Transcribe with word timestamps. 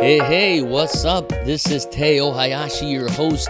Hey, 0.00 0.18
hey, 0.18 0.62
what's 0.62 1.04
up? 1.04 1.28
This 1.28 1.70
is 1.70 1.86
Teo 1.86 2.32
Hayashi, 2.32 2.86
your 2.86 3.08
host, 3.10 3.48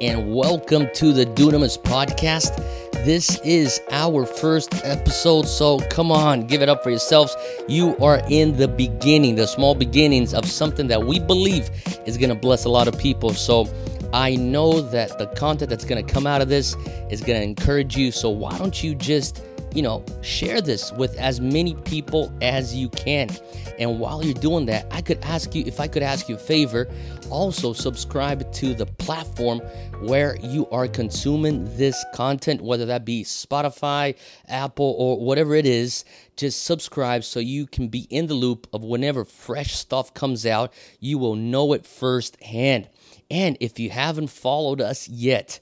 and 0.00 0.34
welcome 0.34 0.88
to 0.94 1.12
the 1.12 1.24
Dunamis 1.24 1.78
Podcast. 1.78 2.56
This 3.04 3.38
is 3.44 3.80
our 3.92 4.26
first 4.26 4.74
episode, 4.84 5.46
so 5.46 5.78
come 5.88 6.10
on, 6.10 6.48
give 6.48 6.62
it 6.62 6.68
up 6.68 6.82
for 6.82 6.90
yourselves. 6.90 7.36
You 7.68 7.96
are 7.98 8.20
in 8.28 8.56
the 8.56 8.66
beginning, 8.66 9.36
the 9.36 9.46
small 9.46 9.76
beginnings 9.76 10.34
of 10.34 10.46
something 10.46 10.88
that 10.88 11.04
we 11.04 11.20
believe 11.20 11.70
is 12.06 12.18
going 12.18 12.30
to 12.30 12.34
bless 12.34 12.64
a 12.64 12.68
lot 12.70 12.88
of 12.88 12.98
people. 12.98 13.30
So 13.34 13.68
I 14.12 14.34
know 14.34 14.80
that 14.80 15.16
the 15.18 15.28
content 15.28 15.70
that's 15.70 15.84
going 15.84 16.04
to 16.04 16.12
come 16.12 16.26
out 16.26 16.40
of 16.40 16.48
this 16.48 16.74
is 17.08 17.20
going 17.20 17.38
to 17.38 17.44
encourage 17.44 17.96
you. 17.96 18.10
So 18.10 18.28
why 18.30 18.58
don't 18.58 18.82
you 18.82 18.96
just, 18.96 19.44
you 19.74 19.82
know, 19.82 20.04
share 20.22 20.60
this 20.60 20.92
with 20.92 21.16
as 21.18 21.40
many 21.40 21.74
people 21.74 22.32
as 22.42 22.74
you 22.74 22.88
can? 22.90 23.30
And 23.78 23.98
while 23.98 24.24
you're 24.24 24.34
doing 24.34 24.66
that, 24.66 24.86
I 24.90 25.00
could 25.00 25.18
ask 25.22 25.54
you 25.54 25.64
if 25.66 25.80
I 25.80 25.88
could 25.88 26.02
ask 26.02 26.28
you 26.28 26.34
a 26.34 26.38
favor, 26.38 26.88
also 27.30 27.72
subscribe 27.72 28.52
to 28.54 28.74
the 28.74 28.86
platform 28.86 29.60
where 30.02 30.36
you 30.42 30.68
are 30.70 30.88
consuming 30.88 31.64
this 31.76 32.04
content, 32.14 32.60
whether 32.60 32.86
that 32.86 33.04
be 33.04 33.24
Spotify, 33.24 34.16
Apple, 34.48 34.94
or 34.98 35.18
whatever 35.18 35.54
it 35.54 35.66
is. 35.66 36.04
Just 36.36 36.64
subscribe 36.64 37.24
so 37.24 37.40
you 37.40 37.66
can 37.66 37.88
be 37.88 38.06
in 38.10 38.26
the 38.26 38.34
loop 38.34 38.66
of 38.72 38.82
whenever 38.82 39.24
fresh 39.24 39.74
stuff 39.74 40.12
comes 40.14 40.46
out, 40.46 40.72
you 40.98 41.18
will 41.18 41.36
know 41.36 41.72
it 41.72 41.86
firsthand. 41.86 42.88
And 43.30 43.56
if 43.60 43.78
you 43.78 43.90
haven't 43.90 44.28
followed 44.28 44.80
us 44.80 45.08
yet 45.08 45.60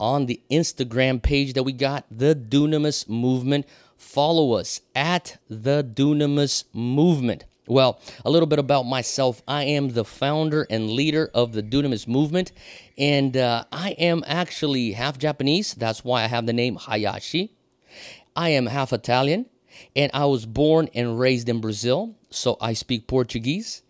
on 0.00 0.26
the 0.26 0.40
Instagram 0.50 1.22
page 1.22 1.52
that 1.52 1.62
we 1.62 1.72
got, 1.72 2.06
the 2.10 2.34
Dunamis 2.34 3.08
Movement, 3.08 3.66
follow 3.96 4.54
us 4.54 4.80
at 4.96 5.36
the 5.48 5.84
Dunamis 5.84 6.64
Movement. 6.72 7.44
Well, 7.68 8.00
a 8.24 8.30
little 8.30 8.48
bit 8.48 8.58
about 8.58 8.82
myself. 8.82 9.42
I 9.46 9.62
am 9.62 9.90
the 9.90 10.04
founder 10.04 10.66
and 10.68 10.90
leader 10.90 11.30
of 11.32 11.52
the 11.52 11.62
Dunamis 11.62 12.08
movement, 12.08 12.50
and 12.98 13.36
uh, 13.36 13.62
I 13.70 13.90
am 13.90 14.24
actually 14.26 14.90
half 14.92 15.18
Japanese. 15.18 15.74
That's 15.74 16.02
why 16.02 16.24
I 16.24 16.26
have 16.26 16.46
the 16.46 16.52
name 16.52 16.74
Hayashi. 16.74 17.52
I 18.34 18.48
am 18.48 18.66
half 18.66 18.92
Italian, 18.92 19.46
and 19.94 20.10
I 20.12 20.24
was 20.24 20.46
born 20.46 20.88
and 20.94 21.20
raised 21.20 21.48
in 21.48 21.60
Brazil, 21.60 22.16
so 22.30 22.56
I 22.60 22.72
speak 22.72 23.06
Portuguese. 23.06 23.82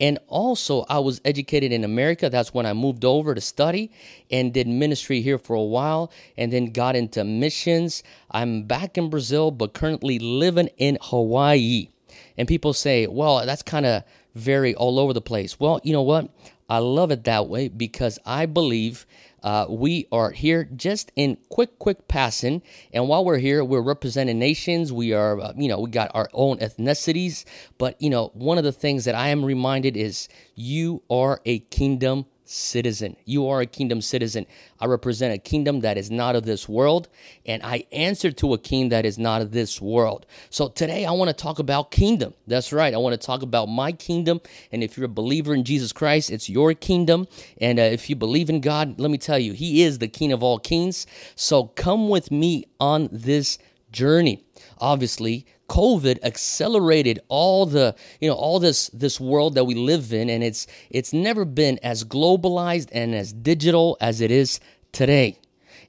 And 0.00 0.18
also, 0.26 0.84
I 0.88 0.98
was 0.98 1.20
educated 1.24 1.72
in 1.72 1.84
America. 1.84 2.30
That's 2.30 2.54
when 2.54 2.66
I 2.66 2.72
moved 2.72 3.04
over 3.04 3.34
to 3.34 3.40
study 3.40 3.90
and 4.30 4.52
did 4.52 4.66
ministry 4.66 5.20
here 5.20 5.38
for 5.38 5.54
a 5.54 5.62
while 5.62 6.12
and 6.36 6.52
then 6.52 6.66
got 6.72 6.96
into 6.96 7.24
missions. 7.24 8.02
I'm 8.30 8.64
back 8.64 8.98
in 8.98 9.10
Brazil, 9.10 9.50
but 9.50 9.74
currently 9.74 10.18
living 10.18 10.68
in 10.76 10.98
Hawaii. 11.00 11.88
And 12.36 12.46
people 12.46 12.72
say, 12.72 13.06
well, 13.06 13.44
that's 13.44 13.62
kind 13.62 13.86
of 13.86 14.04
very 14.34 14.74
all 14.74 14.98
over 14.98 15.12
the 15.12 15.20
place. 15.20 15.58
Well, 15.58 15.80
you 15.82 15.92
know 15.92 16.02
what? 16.02 16.30
I 16.68 16.78
love 16.78 17.10
it 17.10 17.24
that 17.24 17.48
way 17.48 17.68
because 17.68 18.18
I 18.26 18.46
believe 18.46 19.06
uh, 19.42 19.66
we 19.68 20.06
are 20.12 20.30
here 20.30 20.68
just 20.76 21.12
in 21.16 21.38
quick, 21.48 21.78
quick 21.78 22.08
passing. 22.08 22.62
And 22.92 23.08
while 23.08 23.24
we're 23.24 23.38
here, 23.38 23.64
we're 23.64 23.82
representing 23.82 24.38
nations. 24.38 24.92
We 24.92 25.12
are, 25.12 25.40
uh, 25.40 25.52
you 25.56 25.68
know, 25.68 25.80
we 25.80 25.90
got 25.90 26.10
our 26.14 26.28
own 26.32 26.58
ethnicities. 26.58 27.44
But, 27.78 28.00
you 28.00 28.10
know, 28.10 28.30
one 28.34 28.58
of 28.58 28.64
the 28.64 28.72
things 28.72 29.04
that 29.04 29.14
I 29.14 29.28
am 29.28 29.44
reminded 29.44 29.96
is 29.96 30.28
you 30.54 31.02
are 31.10 31.40
a 31.44 31.60
kingdom 31.60 32.26
citizen. 32.48 33.16
You 33.24 33.46
are 33.48 33.60
a 33.60 33.66
kingdom 33.66 34.00
citizen. 34.00 34.46
I 34.80 34.86
represent 34.86 35.34
a 35.34 35.38
kingdom 35.38 35.80
that 35.80 35.98
is 35.98 36.10
not 36.10 36.34
of 36.34 36.44
this 36.44 36.68
world, 36.68 37.08
and 37.44 37.62
I 37.62 37.84
answer 37.92 38.30
to 38.32 38.54
a 38.54 38.58
king 38.58 38.88
that 38.88 39.04
is 39.04 39.18
not 39.18 39.42
of 39.42 39.52
this 39.52 39.80
world. 39.80 40.26
So 40.50 40.68
today 40.68 41.04
I 41.04 41.12
want 41.12 41.28
to 41.28 41.34
talk 41.34 41.58
about 41.58 41.90
kingdom. 41.90 42.34
That's 42.46 42.72
right. 42.72 42.94
I 42.94 42.98
want 42.98 43.20
to 43.20 43.26
talk 43.26 43.42
about 43.42 43.66
my 43.66 43.92
kingdom. 43.92 44.40
And 44.72 44.82
if 44.82 44.96
you're 44.96 45.06
a 45.06 45.08
believer 45.08 45.54
in 45.54 45.64
Jesus 45.64 45.92
Christ, 45.92 46.30
it's 46.30 46.48
your 46.48 46.74
kingdom. 46.74 47.26
And 47.60 47.78
uh, 47.78 47.82
if 47.82 48.08
you 48.08 48.16
believe 48.16 48.48
in 48.48 48.60
God, 48.60 48.98
let 48.98 49.10
me 49.10 49.18
tell 49.18 49.38
you, 49.38 49.52
He 49.52 49.82
is 49.82 49.98
the 49.98 50.08
King 50.08 50.32
of 50.32 50.42
all 50.42 50.58
kings. 50.58 51.06
So 51.34 51.64
come 51.64 52.08
with 52.08 52.30
me 52.30 52.64
on 52.80 53.08
this 53.12 53.58
journey. 53.92 54.44
Obviously, 54.78 55.46
COVID 55.68 56.18
accelerated 56.22 57.20
all 57.28 57.66
the 57.66 57.94
you 58.20 58.28
know 58.28 58.34
all 58.34 58.58
this 58.58 58.88
this 58.88 59.20
world 59.20 59.54
that 59.54 59.64
we 59.64 59.74
live 59.74 60.12
in, 60.12 60.30
and 60.30 60.42
it's 60.42 60.66
it's 60.90 61.12
never 61.12 61.44
been 61.44 61.78
as 61.82 62.04
globalized 62.04 62.88
and 62.92 63.14
as 63.14 63.32
digital 63.32 63.96
as 64.00 64.20
it 64.20 64.30
is 64.30 64.60
today, 64.92 65.38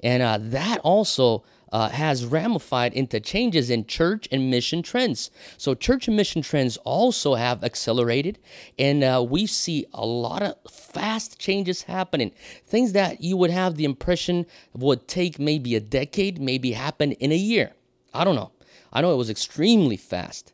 and 0.03 0.21
uh, 0.21 0.37
that 0.39 0.79
also. 0.79 1.43
Uh, 1.71 1.87
has 1.87 2.25
ramified 2.25 2.91
into 2.93 3.19
changes 3.19 3.69
in 3.69 3.85
church 3.85 4.27
and 4.31 4.49
mission 4.49 4.81
trends. 4.81 5.29
So, 5.55 5.75
church 5.75 6.07
and 6.07 6.17
mission 6.17 6.41
trends 6.41 6.77
also 6.77 7.35
have 7.35 7.63
accelerated, 7.63 8.39
and 8.79 9.03
uh, 9.03 9.23
we 9.29 9.45
see 9.45 9.85
a 9.93 10.03
lot 10.03 10.41
of 10.41 10.55
fast 10.67 11.37
changes 11.37 11.83
happening. 11.83 12.31
Things 12.65 12.93
that 12.93 13.21
you 13.21 13.37
would 13.37 13.51
have 13.51 13.75
the 13.75 13.85
impression 13.85 14.47
would 14.73 15.07
take 15.07 15.37
maybe 15.37 15.75
a 15.75 15.79
decade, 15.79 16.41
maybe 16.41 16.71
happen 16.71 17.11
in 17.11 17.31
a 17.31 17.37
year. 17.37 17.73
I 18.15 18.23
don't 18.23 18.33
know. 18.35 18.49
I 18.91 19.01
know 19.01 19.13
it 19.13 19.17
was 19.17 19.29
extremely 19.29 19.97
fast. 19.97 20.53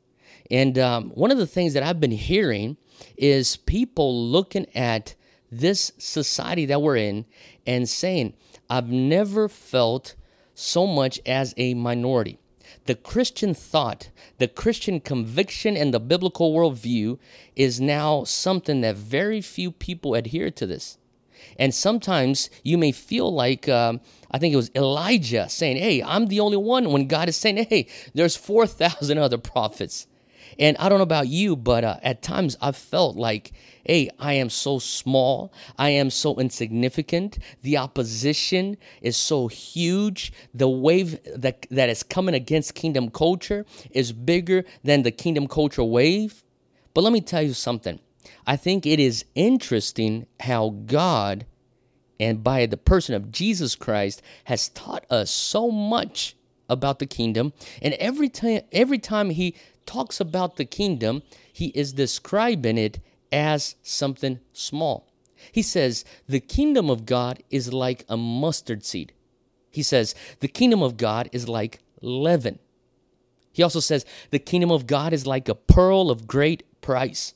And 0.52 0.78
um, 0.78 1.10
one 1.12 1.32
of 1.32 1.38
the 1.38 1.48
things 1.48 1.74
that 1.74 1.84
I've 1.84 2.00
been 2.00 2.12
hearing 2.12 2.78
is 3.18 3.58
people 3.58 4.30
looking 4.30 4.68
at 4.76 5.16
this 5.52 5.92
society 5.98 6.66
that 6.66 6.82
we're 6.82 6.98
in 6.98 7.26
and 7.66 7.88
saying, 7.88 8.34
I've 8.70 8.90
never 8.90 9.48
felt 9.48 10.16
so 10.54 10.88
much 10.88 11.20
as 11.26 11.54
a 11.58 11.74
minority. 11.74 12.40
The 12.86 12.96
Christian 12.96 13.54
thought, 13.54 14.10
the 14.38 14.48
Christian 14.48 15.00
conviction, 15.00 15.76
and 15.76 15.94
the 15.94 16.00
biblical 16.00 16.54
worldview 16.54 17.18
is 17.56 17.82
now 17.82 18.24
something 18.24 18.82
that 18.82 18.96
very 18.96 19.42
few 19.42 19.72
people 19.72 20.14
adhere 20.14 20.52
to 20.52 20.66
this. 20.66 20.98
And 21.58 21.74
sometimes 21.74 22.50
you 22.64 22.78
may 22.78 22.92
feel 22.92 23.34
like, 23.34 23.68
um, 23.70 24.02
I 24.32 24.38
think 24.40 24.54
it 24.54 24.58
was 24.58 24.72
Elijah 24.76 25.48
saying, 25.50 25.78
Hey, 25.78 26.04
I'm 26.04 26.28
the 26.28 26.40
only 26.40 26.58
one, 26.58 26.92
when 26.92 27.08
God 27.08 27.30
is 27.30 27.38
saying, 27.38 27.58
Hey, 27.70 27.88
there's 28.14 28.36
4,000 28.36 29.18
other 29.20 29.38
prophets. 29.38 30.08
And 30.58 30.78
I 30.78 30.90
don't 30.90 31.00
know 31.00 31.04
about 31.04 31.28
you, 31.28 31.56
but 31.56 31.84
uh, 31.84 31.98
at 32.02 32.22
times 32.22 32.56
I've 32.62 32.78
felt 32.78 33.16
like, 33.16 33.52
hey, 33.84 34.10
I 34.20 34.34
am 34.34 34.50
so 34.50 34.80
small. 34.80 35.54
I 35.78 35.90
am 35.90 36.10
so 36.10 36.36
insignificant. 36.40 37.40
The 37.62 37.78
opposition 37.78 38.78
is 39.02 39.18
so 39.18 39.48
huge. 39.48 40.32
The 40.54 40.70
wave 40.70 41.20
that, 41.36 41.68
that 41.72 41.90
is 41.90 42.04
coming 42.04 42.36
against 42.36 42.74
kingdom 42.74 43.10
culture 43.10 43.66
is 43.92 44.12
bigger 44.12 44.64
than 44.84 45.04
the 45.04 45.12
kingdom 45.12 45.48
culture 45.48 45.84
wave. 45.84 46.44
But 46.94 47.04
let 47.04 47.12
me 47.12 47.22
tell 47.22 47.42
you 47.42 47.54
something. 47.54 48.00
I 48.46 48.56
think 48.56 48.86
it 48.86 49.00
is 49.00 49.26
interesting 49.36 50.28
how 50.42 50.70
God 50.86 51.46
and 52.20 52.44
by 52.44 52.66
the 52.66 52.78
person 52.78 53.14
of 53.16 53.32
Jesus 53.32 53.76
Christ 53.76 54.22
has 54.46 54.70
taught 54.70 55.06
us 55.10 55.30
so 55.32 55.70
much 55.70 56.36
about 56.70 57.00
the 57.00 57.06
kingdom. 57.06 57.54
And 57.82 57.94
every 57.96 58.30
time 58.30 58.62
every 58.72 59.00
time 59.00 59.30
he 59.30 59.56
talks 59.86 60.20
about 60.20 60.56
the 60.56 60.66
kingdom 60.66 61.22
he 61.52 61.68
is 61.68 61.94
describing 61.94 62.78
it 62.78 63.00
as 63.32 63.76
something 63.84 64.40
small. 64.54 65.08
He 65.52 65.62
says 65.62 66.06
the 66.28 66.40
kingdom 66.40 66.90
of 66.90 67.06
God 67.06 67.44
is 67.50 67.74
like 67.74 68.06
a 68.10 68.18
mustard 68.18 68.84
seed. 68.84 69.14
He 69.72 69.84
says 69.84 70.16
the 70.40 70.48
kingdom 70.48 70.82
of 70.82 70.98
God 70.98 71.30
is 71.32 71.48
like 71.48 71.80
leaven. 72.02 72.60
He 73.52 73.62
also 73.64 73.80
says 73.80 74.06
the 74.32 74.40
kingdom 74.40 74.72
of 74.72 74.88
God 74.88 75.14
is 75.14 75.28
like 75.28 75.48
a 75.48 75.56
pearl 75.56 76.10
of 76.10 76.28
great 76.28 76.82
price 76.82 77.34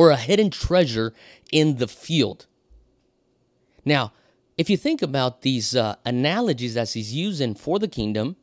or 0.00 0.08
a 0.08 0.16
hidden 0.16 0.48
treasure 0.48 1.12
in 1.52 1.76
the 1.76 1.86
field. 1.86 2.46
Now, 3.84 4.14
if 4.56 4.70
you 4.70 4.78
think 4.78 5.02
about 5.02 5.42
these 5.42 5.76
uh, 5.76 5.96
analogies 6.06 6.72
that 6.72 6.88
he's 6.92 7.12
using 7.14 7.54
for 7.54 7.78
the 7.78 7.86
kingdom, 7.86 8.36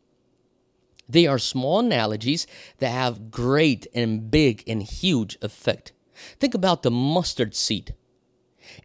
they 1.10 1.26
are 1.26 1.40
small 1.40 1.80
analogies 1.80 2.46
that 2.78 2.92
have 2.92 3.32
great 3.32 3.88
and 3.96 4.30
big 4.30 4.64
and 4.68 4.84
huge 4.84 5.36
effect. 5.42 5.94
Think 6.40 6.54
about 6.54 6.84
the 6.84 6.92
mustard 6.92 7.56
seed. 7.56 7.96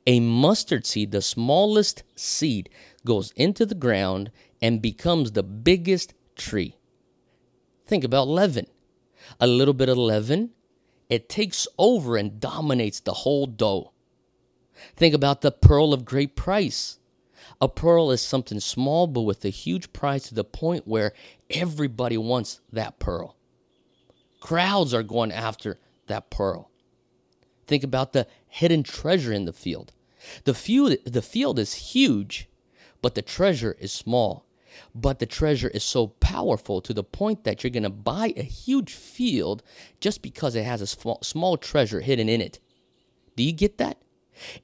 A 0.06 0.20
mustard 0.20 0.86
seed, 0.86 1.10
the 1.10 1.20
smallest 1.20 2.04
seed, 2.16 2.70
goes 3.04 3.32
into 3.36 3.66
the 3.66 3.74
ground 3.74 4.30
and 4.62 4.80
becomes 4.80 5.32
the 5.32 5.42
biggest 5.42 6.14
tree. 6.36 6.78
Think 7.86 8.02
about 8.02 8.28
leaven. 8.28 8.66
A 9.38 9.46
little 9.46 9.74
bit 9.74 9.90
of 9.90 9.98
leaven 9.98 10.52
it 11.12 11.28
takes 11.28 11.68
over 11.76 12.16
and 12.16 12.40
dominates 12.40 13.00
the 13.00 13.12
whole 13.12 13.44
dough. 13.44 13.92
Think 14.96 15.14
about 15.14 15.42
the 15.42 15.52
pearl 15.52 15.92
of 15.92 16.06
great 16.06 16.34
price. 16.36 17.00
A 17.60 17.68
pearl 17.68 18.10
is 18.10 18.22
something 18.22 18.60
small 18.60 19.06
but 19.06 19.20
with 19.20 19.44
a 19.44 19.50
huge 19.50 19.92
price 19.92 20.28
to 20.28 20.34
the 20.34 20.42
point 20.42 20.88
where 20.88 21.12
everybody 21.50 22.16
wants 22.16 22.62
that 22.72 22.98
pearl. 22.98 23.36
Crowds 24.40 24.94
are 24.94 25.02
going 25.02 25.32
after 25.32 25.78
that 26.06 26.30
pearl. 26.30 26.70
Think 27.66 27.84
about 27.84 28.14
the 28.14 28.26
hidden 28.48 28.82
treasure 28.82 29.34
in 29.34 29.44
the 29.44 29.52
field. 29.52 29.92
The 30.44 30.54
field, 30.54 30.96
the 31.04 31.20
field 31.20 31.58
is 31.58 31.74
huge, 31.92 32.48
but 33.02 33.14
the 33.14 33.20
treasure 33.20 33.76
is 33.78 33.92
small. 33.92 34.46
But 34.94 35.18
the 35.18 35.26
treasure 35.26 35.68
is 35.68 35.84
so 35.84 36.08
powerful 36.08 36.80
to 36.80 36.94
the 36.94 37.04
point 37.04 37.44
that 37.44 37.62
you're 37.62 37.70
going 37.70 37.82
to 37.82 37.90
buy 37.90 38.32
a 38.36 38.42
huge 38.42 38.94
field 38.94 39.62
just 40.00 40.22
because 40.22 40.54
it 40.54 40.64
has 40.64 40.80
a 40.80 40.86
small, 40.86 41.18
small 41.22 41.56
treasure 41.56 42.00
hidden 42.00 42.28
in 42.28 42.40
it. 42.40 42.58
Do 43.36 43.42
you 43.42 43.52
get 43.52 43.78
that? 43.78 43.98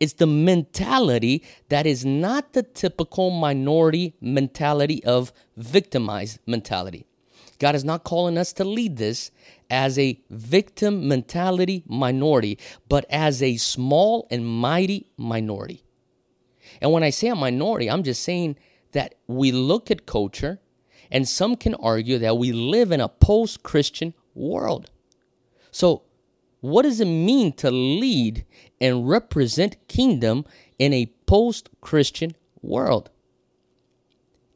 It's 0.00 0.14
the 0.14 0.26
mentality 0.26 1.44
that 1.69 1.87
is 1.87 2.05
not 2.05 2.52
the 2.52 2.62
typical 2.62 3.31
minority 3.31 4.14
mentality 4.20 5.05
of 5.05 5.32
victimized 5.56 6.40
mentality. 6.46 7.06
God 7.58 7.75
is 7.75 7.84
not 7.84 8.04
calling 8.04 8.38
us 8.38 8.52
to 8.54 8.64
lead 8.64 8.96
this 8.96 9.31
as 9.69 9.99
a 9.99 10.20
victim 10.31 11.08
mentality 11.08 11.82
minority, 11.87 12.58
but 12.88 13.04
as 13.11 13.43
a 13.43 13.56
small 13.56 14.26
and 14.31 14.46
mighty 14.46 15.11
minority. 15.16 15.82
And 16.81 16.93
when 16.93 17.02
I 17.02 17.11
say 17.11 17.28
a 17.28 17.34
minority, 17.34 17.90
I'm 17.90 18.02
just 18.02 18.22
saying 18.22 18.56
that 18.93 19.14
we 19.26 19.52
look 19.52 19.90
at 19.90 20.06
culture, 20.06 20.61
and 21.11 21.26
some 21.26 21.56
can 21.56 21.75
argue 21.75 22.19
that 22.19 22.38
we 22.38 22.52
live 22.52 22.93
in 22.93 23.00
a 23.00 23.08
post 23.08 23.62
Christian 23.62 24.14
world. 24.35 24.90
So, 25.70 26.02
what 26.61 26.82
does 26.82 27.00
it 27.00 27.06
mean 27.06 27.52
to 27.55 27.70
lead 27.70 28.44
and 28.81 29.08
represent 29.08 29.88
kingdom 29.88 30.44
in 30.79 30.93
a 30.93 31.12
post 31.26 31.69
Christian 31.81 32.35
world? 32.62 33.11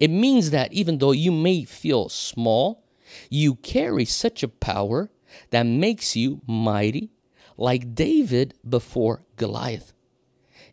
It 0.00 0.11
means 0.11 0.50
that 0.50 0.73
even 0.73 0.99
though 0.99 1.12
you 1.12 1.31
may 1.31 1.64
feel 1.64 2.08
small, 2.08 2.82
you 3.31 3.55
carry 3.56 4.05
such 4.05 4.43
a 4.43 4.49
power 4.49 5.11
that 5.50 5.64
makes 5.64 6.17
you 6.17 6.40
mighty, 6.46 7.11
like 7.56 7.94
David 7.94 8.55
before 8.69 9.23
Goliath. 9.37 9.93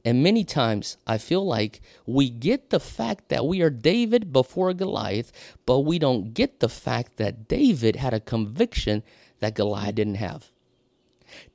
And 0.05 0.23
many 0.23 0.43
times 0.43 0.97
I 1.05 1.17
feel 1.17 1.45
like 1.45 1.81
we 2.05 2.29
get 2.29 2.69
the 2.69 2.79
fact 2.79 3.29
that 3.29 3.45
we 3.45 3.61
are 3.61 3.69
David 3.69 4.31
before 4.31 4.73
Goliath, 4.73 5.31
but 5.65 5.79
we 5.79 5.99
don't 5.99 6.33
get 6.33 6.59
the 6.59 6.69
fact 6.69 7.17
that 7.17 7.47
David 7.47 7.97
had 7.97 8.13
a 8.13 8.19
conviction 8.19 9.03
that 9.39 9.55
Goliath 9.55 9.95
didn't 9.95 10.15
have. 10.15 10.51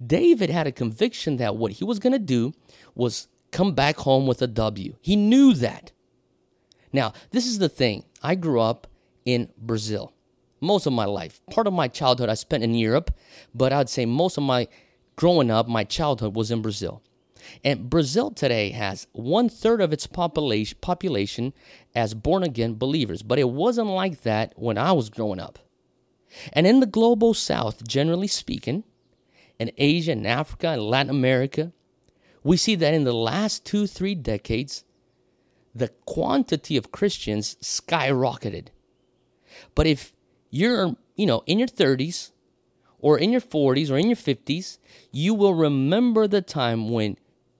David 0.04 0.50
had 0.50 0.66
a 0.66 0.72
conviction 0.72 1.38
that 1.38 1.56
what 1.56 1.72
he 1.72 1.84
was 1.84 1.98
going 1.98 2.12
to 2.12 2.18
do 2.18 2.52
was 2.94 3.28
come 3.50 3.72
back 3.72 3.96
home 3.96 4.26
with 4.26 4.42
a 4.42 4.46
W. 4.46 4.94
He 5.00 5.16
knew 5.16 5.54
that. 5.54 5.92
Now, 6.92 7.12
this 7.30 7.46
is 7.46 7.58
the 7.58 7.68
thing. 7.68 8.04
I 8.22 8.34
grew 8.34 8.60
up 8.60 8.86
in 9.24 9.48
Brazil 9.58 10.12
most 10.60 10.86
of 10.86 10.92
my 10.92 11.04
life. 11.04 11.40
Part 11.50 11.66
of 11.66 11.72
my 11.72 11.88
childhood 11.88 12.28
I 12.28 12.34
spent 12.34 12.64
in 12.64 12.74
Europe, 12.74 13.10
but 13.54 13.72
I'd 13.72 13.88
say 13.88 14.06
most 14.06 14.36
of 14.36 14.44
my 14.44 14.68
growing 15.16 15.50
up, 15.50 15.68
my 15.68 15.84
childhood 15.84 16.34
was 16.34 16.50
in 16.50 16.62
Brazil. 16.62 17.02
And 17.62 17.90
Brazil 17.90 18.30
today 18.30 18.70
has 18.70 19.06
one 19.12 19.48
third 19.48 19.80
of 19.80 19.92
its 19.92 20.06
population, 20.06 20.78
population 20.80 21.52
as 21.94 22.14
born 22.14 22.42
again 22.42 22.74
believers, 22.74 23.22
but 23.22 23.38
it 23.38 23.50
wasn't 23.50 23.88
like 23.88 24.22
that 24.22 24.52
when 24.56 24.78
I 24.78 24.92
was 24.92 25.10
growing 25.10 25.40
up. 25.40 25.58
And 26.52 26.66
in 26.66 26.80
the 26.80 26.86
global 26.86 27.34
south, 27.34 27.86
generally 27.86 28.26
speaking, 28.26 28.84
in 29.58 29.70
Asia 29.78 30.12
and 30.12 30.26
Africa 30.26 30.68
and 30.68 30.82
Latin 30.82 31.10
America, 31.10 31.72
we 32.42 32.56
see 32.56 32.74
that 32.74 32.94
in 32.94 33.04
the 33.04 33.14
last 33.14 33.64
two, 33.64 33.86
three 33.86 34.14
decades, 34.14 34.84
the 35.74 35.88
quantity 36.06 36.76
of 36.76 36.92
Christians 36.92 37.56
skyrocketed. 37.62 38.68
But 39.74 39.86
if 39.86 40.12
you're, 40.50 40.96
you 41.16 41.26
know, 41.26 41.42
in 41.46 41.58
your 41.58 41.68
30s 41.68 42.32
or 42.98 43.18
in 43.18 43.32
your 43.32 43.40
40s 43.40 43.90
or 43.90 43.98
in 43.98 44.06
your 44.06 44.16
50s, 44.16 44.78
you 45.10 45.34
will 45.34 45.54
remember 45.54 46.26
the 46.26 46.42
time 46.42 46.90
when 46.90 47.16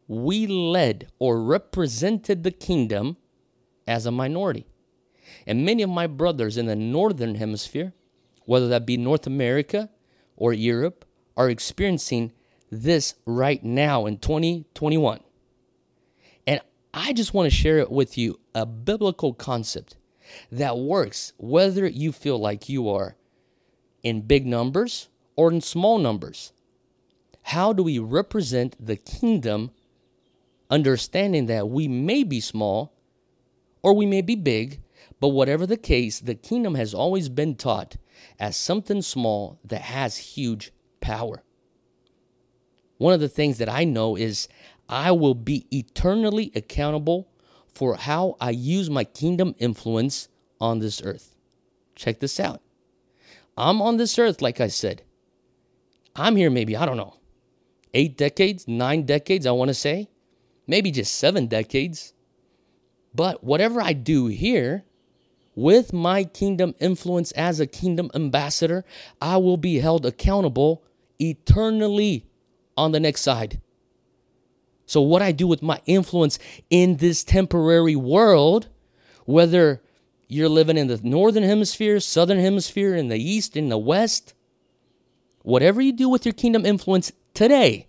we 0.07 0.47
led 0.47 1.09
or 1.19 1.43
represented 1.43 2.43
the 2.43 2.51
kingdom 2.51 3.17
as 3.87 4.07
a 4.07 4.11
minority. 4.11 4.67
And 5.47 5.65
many 5.65 5.83
of 5.83 5.91
my 5.91 6.07
brothers 6.07 6.57
in 6.57 6.67
the 6.67 6.77
northern 6.77 7.37
hemisphere, 7.37 7.93
whether 8.45 8.69
that 8.69 8.87
be 8.87 8.97
North 8.97 9.27
America 9.27 9.91
or 10.37 10.53
Europe, 10.53 11.05
are 11.37 11.51
experiencing 11.51 12.33
this 12.71 13.15
right 13.27 13.63
now 13.65 14.07
in 14.07 14.19
2021. 14.19 15.21
And 16.47 16.61
I 16.93 17.13
just 17.13 17.35
want 17.35 17.51
to 17.51 17.57
share 17.57 17.79
it 17.79 17.91
with 17.91 18.19
you 18.19 18.39
a 18.55 18.67
biblical 18.67 19.33
concept 19.33 19.97
that 20.51 20.79
works 20.79 21.33
whether 21.39 21.87
you 21.87 22.13
feel 22.13 22.39
like 22.39 22.69
you 22.69 22.89
are 22.89 23.17
in 24.03 24.23
big 24.23 24.47
numbers 24.47 25.09
or 25.37 25.51
in 25.51 25.61
small 25.61 25.99
numbers. 25.99 26.53
How 27.43 27.73
do 27.73 27.83
we 27.83 27.99
represent 27.99 28.77
the 28.85 28.97
kingdom 28.97 29.71
understanding 30.75 31.47
that 31.47 31.69
we 31.69 31.87
may 31.87 32.25
be 32.25 32.41
small 32.41 32.93
or 33.81 33.95
we 33.95 34.07
may 34.07 34.23
be 34.23 34.35
big, 34.35 34.81
but 35.21 35.29
whatever 35.29 35.67
the 35.67 35.77
case, 35.77 36.19
the 36.19 36.35
kingdom 36.35 36.75
has 36.75 36.93
always 36.93 37.29
been 37.29 37.55
taught 37.55 37.97
as 38.41 38.57
something 38.57 39.01
small 39.01 39.61
that 39.65 39.83
has 39.83 40.17
huge 40.17 40.73
power. 41.01 41.45
One 42.99 43.15
of 43.15 43.21
the 43.21 43.29
things 43.29 43.59
that 43.59 43.69
I 43.69 43.85
know 43.85 44.17
is 44.17 44.49
I 44.89 45.13
will 45.13 45.37
be 45.37 45.69
eternally 45.71 46.51
accountable 46.57 47.29
for 47.73 47.95
how 47.95 48.37
I 48.41 48.51
use 48.51 48.91
my 48.91 49.05
kingdom 49.05 49.55
influence 49.59 50.29
on 50.61 50.81
this 50.81 51.01
earth. 51.05 51.37
Check 51.95 52.19
this 52.19 52.41
out. 52.41 52.61
I'm 53.57 53.81
on 53.81 53.97
this 53.97 54.19
earth, 54.19 54.43
like 54.43 54.61
I 54.61 54.69
said. 54.69 55.03
I'm 56.17 56.35
here 56.35 56.51
maybe, 56.51 56.77
I 56.77 56.85
don't 56.85 56.97
know, 56.97 57.15
eight 57.93 58.17
decades, 58.17 58.67
nine 58.67 59.05
decades, 59.05 59.47
I 59.47 59.53
want 59.53 59.69
to 59.69 59.75
say 59.75 60.09
maybe 60.67 60.91
just 60.91 61.17
seven 61.17 61.47
decades. 61.47 62.13
But 63.15 63.45
whatever 63.45 63.81
I 63.81 63.93
do 63.93 64.27
here, 64.27 64.85
with 65.55 65.93
my 65.93 66.25
kingdom 66.25 66.75
influence 66.81 67.31
as 67.33 67.61
a 67.61 67.67
kingdom 67.67 68.11
ambassador, 68.15 68.85
I 69.21 69.37
will 69.37 69.57
be 69.57 69.79
held 69.79 70.05
accountable 70.05 70.83
eternally 71.21 72.27
on 72.77 72.93
the 72.93 73.01
next 73.01 73.21
side. 73.23 73.61
So, 74.87 75.01
what 75.01 75.23
I 75.23 75.33
do 75.33 75.47
with 75.47 75.63
my 75.63 75.81
influence 75.87 76.39
in 76.71 76.97
this 76.97 77.25
temporary 77.25 77.97
world, 77.97 78.69
whether 79.25 79.81
you're 80.29 80.49
living 80.49 80.77
in 80.77 80.89
the 80.89 81.01
northern 81.03 81.43
hemisphere, 81.43 82.01
southern 82.01 82.39
hemisphere, 82.39 82.95
in 82.95 83.09
the 83.09 83.19
east, 83.19 83.57
in 83.57 83.69
the 83.69 83.79
west, 83.79 84.35
whatever 85.43 85.81
you 85.81 85.93
do 85.93 86.09
with 86.09 86.27
your 86.27 86.35
kingdom 86.35 86.67
influence 86.67 87.13
today 87.33 87.87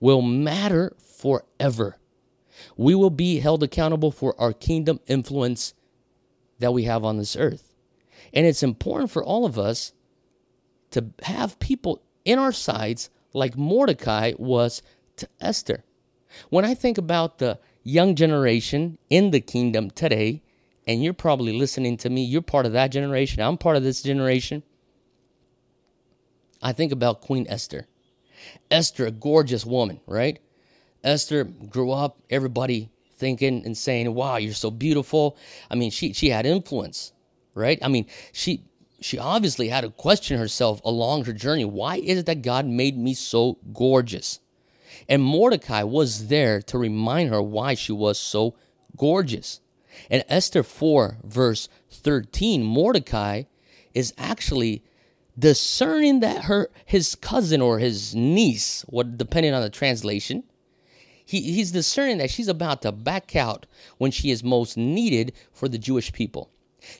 will 0.00 0.22
matter 0.22 0.92
forever. 1.22 1.96
We 2.76 2.96
will 2.96 3.10
be 3.10 3.38
held 3.38 3.62
accountable 3.62 4.10
for 4.10 4.34
our 4.40 4.52
kingdom 4.52 4.98
influence 5.06 5.72
that 6.58 6.72
we 6.72 6.82
have 6.84 7.04
on 7.04 7.16
this 7.16 7.36
earth. 7.36 7.74
And 8.34 8.44
it's 8.44 8.64
important 8.64 9.12
for 9.12 9.22
all 9.24 9.46
of 9.46 9.56
us 9.56 9.92
to 10.90 11.06
have 11.22 11.60
people 11.60 12.02
in 12.24 12.40
our 12.40 12.50
sides 12.50 13.08
like 13.32 13.56
Mordecai 13.56 14.32
was 14.36 14.82
to 15.16 15.28
Esther. 15.40 15.84
When 16.50 16.64
I 16.64 16.74
think 16.74 16.98
about 16.98 17.38
the 17.38 17.60
young 17.84 18.16
generation 18.16 18.98
in 19.08 19.30
the 19.30 19.40
kingdom 19.40 19.90
today, 19.90 20.42
and 20.88 21.04
you're 21.04 21.14
probably 21.14 21.52
listening 21.52 21.96
to 21.98 22.10
me, 22.10 22.24
you're 22.24 22.42
part 22.42 22.66
of 22.66 22.72
that 22.72 22.88
generation, 22.88 23.42
I'm 23.42 23.58
part 23.58 23.76
of 23.76 23.84
this 23.84 24.02
generation. 24.02 24.64
I 26.60 26.72
think 26.72 26.90
about 26.90 27.20
Queen 27.20 27.46
Esther. 27.48 27.86
Esther, 28.72 29.06
a 29.06 29.12
gorgeous 29.12 29.64
woman, 29.64 30.00
right? 30.06 30.40
Esther 31.04 31.44
grew 31.44 31.90
up, 31.90 32.18
everybody 32.30 32.90
thinking 33.16 33.64
and 33.64 33.76
saying, 33.76 34.14
"Wow, 34.14 34.36
you're 34.36 34.54
so 34.54 34.70
beautiful." 34.70 35.36
I 35.70 35.74
mean, 35.74 35.90
she 35.90 36.12
she 36.12 36.30
had 36.30 36.46
influence, 36.46 37.12
right? 37.54 37.78
I 37.82 37.88
mean, 37.88 38.06
she 38.32 38.64
she 39.00 39.18
obviously 39.18 39.68
had 39.68 39.82
to 39.82 39.90
question 39.90 40.38
herself 40.38 40.80
along 40.84 41.24
her 41.24 41.32
journey. 41.32 41.64
Why 41.64 41.96
is 41.96 42.18
it 42.18 42.26
that 42.26 42.42
God 42.42 42.66
made 42.66 42.96
me 42.96 43.14
so 43.14 43.58
gorgeous? 43.72 44.40
And 45.08 45.22
Mordecai 45.22 45.82
was 45.82 46.28
there 46.28 46.62
to 46.62 46.78
remind 46.78 47.30
her 47.30 47.42
why 47.42 47.74
she 47.74 47.92
was 47.92 48.18
so 48.18 48.54
gorgeous. 48.96 49.60
In 50.08 50.22
Esther 50.28 50.62
4, 50.62 51.18
verse 51.24 51.68
13, 51.90 52.62
Mordecai 52.62 53.42
is 53.94 54.14
actually 54.16 54.82
discerning 55.38 56.20
that 56.20 56.44
her 56.44 56.70
his 56.84 57.14
cousin 57.14 57.60
or 57.60 57.78
his 57.78 58.14
niece, 58.14 58.82
what 58.88 59.18
depending 59.18 59.52
on 59.52 59.62
the 59.62 59.70
translation, 59.70 60.44
he, 61.32 61.40
he's 61.40 61.72
discerning 61.72 62.18
that 62.18 62.30
she's 62.30 62.48
about 62.48 62.82
to 62.82 62.92
back 62.92 63.34
out 63.34 63.64
when 63.96 64.10
she 64.10 64.30
is 64.30 64.44
most 64.44 64.76
needed 64.76 65.32
for 65.50 65.66
the 65.66 65.78
Jewish 65.78 66.12
people. 66.12 66.50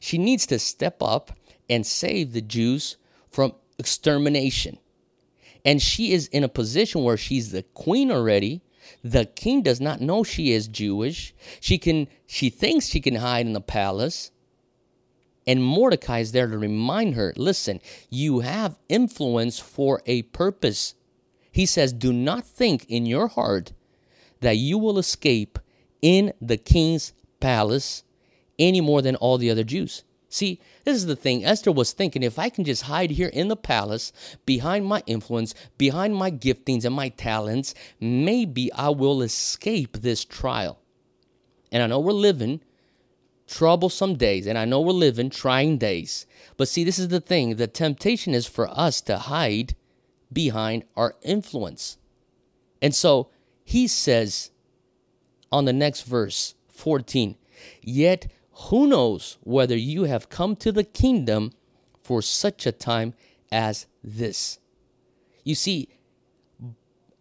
She 0.01 0.17
needs 0.17 0.47
to 0.47 0.59
step 0.59 1.03
up 1.03 1.33
and 1.69 1.85
save 1.85 2.33
the 2.33 2.41
Jews 2.41 2.97
from 3.31 3.53
extermination. 3.79 4.79
And 5.67 5.83
she 5.83 6.13
is 6.13 6.29
in 6.29 6.45
a 6.45 6.49
position 6.49 7.05
where 7.05 7.19
she's 7.19 7.53
the 7.53 7.63
queen 7.63 8.11
already. 8.11 8.63
The 9.05 9.27
king 9.27 9.61
does 9.61 9.83
not 9.83 10.01
know 10.01 10.25
she 10.25 10.53
is 10.53 10.67
Jewish. 10.67 11.35
She 11.61 11.77
can 11.77 12.09
she 12.27 12.49
thinks 12.49 12.87
she 12.87 13.03
can 13.03 13.17
hide 13.17 13.45
in 13.45 13.53
the 13.53 13.61
palace. 13.61 14.31
And 15.47 15.63
Mordecai 15.63 16.21
is 16.21 16.33
there 16.33 16.47
to 16.47 16.57
remind 16.57 17.17
her, 17.17 17.35
listen, 17.37 17.83
you 18.09 18.41
have 18.41 18.79
influence 18.89 19.59
for 19.59 20.01
a 20.07 20.23
purpose. 20.23 20.95
He 21.51 21.67
says, 21.67 21.93
do 21.93 22.15
not 22.15 22.47
think 22.47 22.87
in 22.89 23.05
your 23.05 23.29
heart 23.29 23.73
that 24.43 24.59
you 24.59 24.79
will 24.79 24.99
escape 24.99 25.59
in 26.03 26.33
the 26.41 26.57
king's 26.57 27.13
palace 27.41 28.05
any 28.59 28.81
more 28.81 29.03
than 29.03 29.17
all 29.17 29.39
the 29.39 29.51
other 29.51 29.65
Jews. 29.65 30.05
See, 30.29 30.61
this 30.85 30.97
is 30.97 31.07
the 31.07 31.17
thing. 31.17 31.45
Esther 31.45 31.71
was 31.71 31.93
thinking 31.93 32.23
if 32.23 32.39
I 32.39 32.49
can 32.49 32.65
just 32.65 32.83
hide 32.85 33.11
here 33.11 33.29
in 33.29 33.49
the 33.49 33.57
palace, 33.57 34.13
behind 34.47 34.87
my 34.87 35.03
influence, 35.07 35.55
behind 35.77 36.17
my 36.17 36.31
giftings 36.31 36.85
and 36.85 36.95
my 36.95 37.11
talents, 37.11 37.75
maybe 38.01 38.73
I 38.73 38.89
will 38.89 39.21
escape 39.21 39.99
this 39.99 40.25
trial. 40.25 40.79
And 41.71 41.83
I 41.83 41.87
know 41.87 42.01
we're 42.01 42.13
living 42.13 42.63
troublesome 43.47 44.15
days, 44.15 44.47
and 44.47 44.57
I 44.57 44.65
know 44.65 44.81
we're 44.81 44.93
living 44.93 45.29
trying 45.29 45.77
days. 45.77 46.27
But 46.57 46.69
see, 46.69 46.85
this 46.85 46.99
is 46.99 47.09
the 47.09 47.21
thing 47.21 47.57
the 47.57 47.67
temptation 47.67 48.35
is 48.35 48.47
for 48.47 48.69
us 48.71 49.03
to 49.03 49.19
hide 49.19 49.75
behind 50.33 50.85
our 50.97 51.15
influence. 51.23 51.99
And 52.81 52.95
so 52.95 53.29
he 53.73 53.89
says 53.89 54.51
on 55.51 55.65
the 55.65 55.73
next 55.73 56.03
verse, 56.03 56.55
14, 56.69 57.37
Yet 57.81 58.31
who 58.69 58.87
knows 58.87 59.39
whether 59.43 59.75
you 59.75 60.05
have 60.05 60.29
come 60.29 60.57
to 60.57 60.73
the 60.73 60.85
kingdom 60.85 61.53
for 62.03 62.21
such 62.21 62.67
a 62.67 62.73
time 62.73 63.15
as 63.51 63.87
this? 64.05 64.59
You 65.43 65.55
see, 65.55 65.89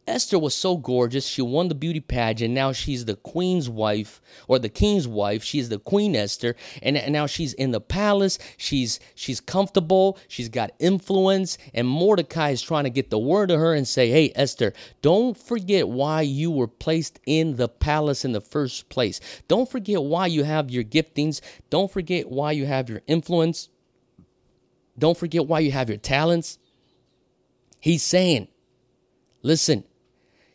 Esther 0.08 0.40
was 0.40 0.56
so 0.56 0.78
gorgeous. 0.78 1.28
She 1.28 1.42
won 1.44 1.68
the 1.68 1.76
beauty 1.76 2.00
pageant. 2.00 2.54
Now 2.54 2.72
she's 2.72 3.06
the 3.06 3.16
queen's 3.16 3.70
wife 3.70 4.20
or 4.48 4.58
the 4.58 4.68
king's 4.68 5.08
wife. 5.08 5.44
She's 5.44 5.70
the 5.70 5.78
queen 5.78 6.16
Esther, 6.16 6.56
and, 6.82 7.00
now 7.14 7.28
she's 7.28 7.54
in 7.54 7.72
the 7.72 7.80
palace. 7.80 8.40
She's 8.58 9.00
she's 9.14 9.40
comfortable. 9.40 10.18
She's 10.28 10.50
got 10.50 10.72
influence, 10.80 11.58
and 11.74 11.88
Mordecai 11.88 12.50
is 12.50 12.62
trying 12.64 12.86
to 12.86 12.90
get 12.90 13.12
the 13.12 13.20
word 13.20 13.50
to 13.50 13.58
her 13.58 13.74
and 13.76 13.88
say, 13.88 14.10
"Hey, 14.10 14.32
Esther, 14.36 14.74
don't 15.04 15.38
forget 15.38 15.88
why 15.88 16.22
you 16.22 16.50
were 16.50 16.68
placed 16.68 17.20
in 17.28 17.56
the 17.56 17.70
palace 17.70 18.26
in 18.26 18.32
the 18.32 18.42
first 18.42 18.90
place. 18.90 19.20
Don't 19.48 19.70
forget 19.70 20.04
why 20.04 20.26
you 20.26 20.44
have 20.44 20.72
your 20.72 20.84
giftings. 20.84 21.42
Don't 21.70 21.92
forget 21.92 22.30
why 22.30 22.54
you 22.54 22.66
have 22.66 22.90
your 22.90 23.02
influence. 23.06 23.70
Don't 24.98 25.18
forget 25.18 25.48
why 25.48 25.60
you 25.60 25.72
have 25.72 25.90
your 25.90 26.00
talents." 26.00 26.58
He's 27.80 28.02
saying, 28.02 28.48
"Listen." 29.44 29.86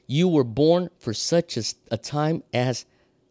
You 0.06 0.28
were 0.28 0.44
born 0.44 0.90
for 0.98 1.12
such 1.12 1.56
a, 1.56 1.64
a 1.90 1.96
time 1.96 2.42
as 2.52 2.86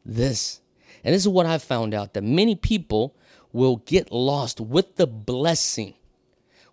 this. 0.05 0.61
And 1.03 1.13
this 1.13 1.21
is 1.21 1.29
what 1.29 1.45
I 1.45 1.57
found 1.57 1.93
out 1.93 2.13
that 2.13 2.23
many 2.23 2.55
people 2.55 3.15
will 3.53 3.77
get 3.77 4.11
lost 4.11 4.59
with 4.59 4.95
the 4.95 5.07
blessing, 5.07 5.93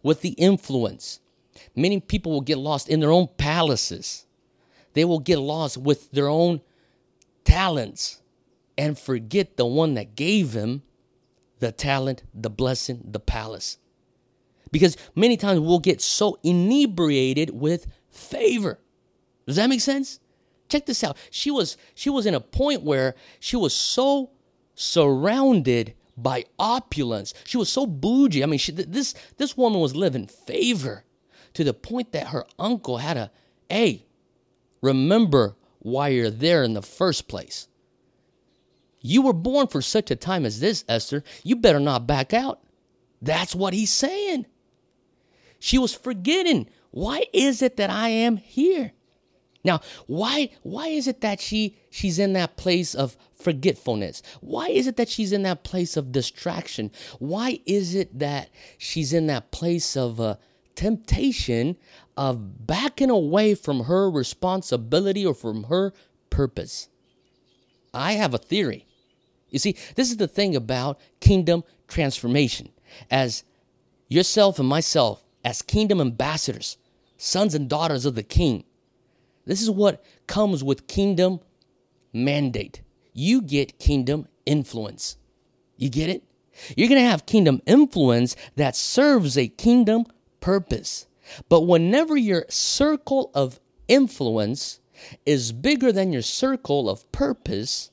with 0.02 0.22
the 0.22 0.30
influence. 0.30 1.20
Many 1.76 2.00
people 2.00 2.32
will 2.32 2.40
get 2.40 2.58
lost 2.58 2.88
in 2.88 3.00
their 3.00 3.12
own 3.12 3.28
palaces. 3.36 4.26
They 4.94 5.04
will 5.04 5.20
get 5.20 5.38
lost 5.38 5.76
with 5.76 6.10
their 6.10 6.28
own 6.28 6.60
talents 7.44 8.20
and 8.76 8.98
forget 8.98 9.56
the 9.56 9.66
one 9.66 9.94
that 9.94 10.16
gave 10.16 10.52
them 10.52 10.82
the 11.60 11.70
talent, 11.70 12.24
the 12.34 12.50
blessing, 12.50 13.00
the 13.04 13.20
palace. 13.20 13.78
Because 14.72 14.96
many 15.14 15.36
times 15.36 15.60
we'll 15.60 15.78
get 15.78 16.00
so 16.00 16.38
inebriated 16.42 17.50
with 17.50 17.86
favor. 18.10 18.80
Does 19.46 19.56
that 19.56 19.68
make 19.68 19.80
sense? 19.80 20.20
Check 20.68 20.86
this 20.86 21.04
out. 21.04 21.16
She 21.30 21.50
was 21.50 21.76
she 21.94 22.10
was 22.10 22.26
in 22.26 22.34
a 22.34 22.40
point 22.40 22.82
where 22.82 23.14
she 23.40 23.56
was 23.56 23.74
so 23.74 24.30
surrounded 24.74 25.94
by 26.16 26.44
opulence. 26.58 27.34
She 27.44 27.56
was 27.56 27.68
so 27.68 27.86
bougie. 27.86 28.42
I 28.42 28.46
mean, 28.46 28.58
she, 28.58 28.72
this 28.72 29.14
this 29.36 29.56
woman 29.56 29.80
was 29.80 29.94
living 29.96 30.26
favor 30.26 31.04
to 31.54 31.64
the 31.64 31.74
point 31.74 32.12
that 32.12 32.28
her 32.28 32.46
uncle 32.58 32.98
had 32.98 33.16
a, 33.16 33.30
hey, 33.68 34.06
remember 34.80 35.56
why 35.80 36.08
you're 36.08 36.30
there 36.30 36.62
in 36.62 36.74
the 36.74 36.82
first 36.82 37.28
place. 37.28 37.68
You 39.00 39.22
were 39.22 39.32
born 39.32 39.66
for 39.66 39.82
such 39.82 40.10
a 40.10 40.16
time 40.16 40.46
as 40.46 40.60
this, 40.60 40.84
Esther. 40.88 41.24
You 41.42 41.56
better 41.56 41.80
not 41.80 42.06
back 42.06 42.32
out. 42.32 42.60
That's 43.20 43.54
what 43.54 43.74
he's 43.74 43.90
saying. 43.90 44.46
She 45.58 45.76
was 45.76 45.94
forgetting. 45.94 46.68
Why 46.90 47.24
is 47.32 47.62
it 47.62 47.76
that 47.76 47.90
I 47.90 48.08
am 48.08 48.36
here? 48.36 48.92
Now, 49.64 49.80
why 50.06 50.50
why 50.62 50.88
is 50.88 51.06
it 51.06 51.20
that 51.20 51.40
she 51.40 51.76
she's 51.90 52.18
in 52.18 52.32
that 52.32 52.56
place 52.56 52.94
of 52.94 53.16
forgetfulness? 53.34 54.22
Why 54.40 54.68
is 54.68 54.86
it 54.86 54.96
that 54.96 55.08
she's 55.08 55.32
in 55.32 55.42
that 55.42 55.62
place 55.62 55.96
of 55.96 56.12
distraction? 56.12 56.90
Why 57.18 57.60
is 57.64 57.94
it 57.94 58.18
that 58.18 58.50
she's 58.78 59.12
in 59.12 59.28
that 59.28 59.52
place 59.52 59.96
of 59.96 60.20
uh, 60.20 60.36
temptation 60.74 61.76
of 62.16 62.66
backing 62.66 63.10
away 63.10 63.54
from 63.54 63.84
her 63.84 64.10
responsibility 64.10 65.24
or 65.24 65.34
from 65.34 65.64
her 65.64 65.92
purpose? 66.30 66.88
I 67.94 68.12
have 68.12 68.34
a 68.34 68.38
theory. 68.38 68.86
You 69.50 69.58
see, 69.58 69.76
this 69.96 70.10
is 70.10 70.16
the 70.16 70.28
thing 70.28 70.56
about 70.56 70.98
kingdom 71.20 71.62
transformation. 71.86 72.70
As 73.10 73.44
yourself 74.08 74.58
and 74.58 74.68
myself, 74.68 75.22
as 75.44 75.62
kingdom 75.62 76.00
ambassadors, 76.00 76.78
sons 77.16 77.54
and 77.54 77.68
daughters 77.68 78.06
of 78.06 78.14
the 78.14 78.22
king, 78.22 78.64
this 79.44 79.62
is 79.62 79.70
what 79.70 80.04
comes 80.26 80.62
with 80.62 80.86
kingdom 80.86 81.40
mandate. 82.12 82.82
You 83.12 83.42
get 83.42 83.78
kingdom 83.78 84.28
influence. 84.46 85.16
You 85.76 85.90
get 85.90 86.10
it? 86.10 86.22
You're 86.76 86.88
going 86.88 87.02
to 87.02 87.08
have 87.08 87.26
kingdom 87.26 87.60
influence 87.66 88.36
that 88.56 88.76
serves 88.76 89.36
a 89.36 89.48
kingdom 89.48 90.06
purpose. 90.40 91.06
But 91.48 91.62
whenever 91.62 92.16
your 92.16 92.44
circle 92.48 93.30
of 93.34 93.58
influence 93.88 94.80
is 95.26 95.52
bigger 95.52 95.92
than 95.92 96.12
your 96.12 96.22
circle 96.22 96.88
of 96.88 97.10
purpose, 97.10 97.90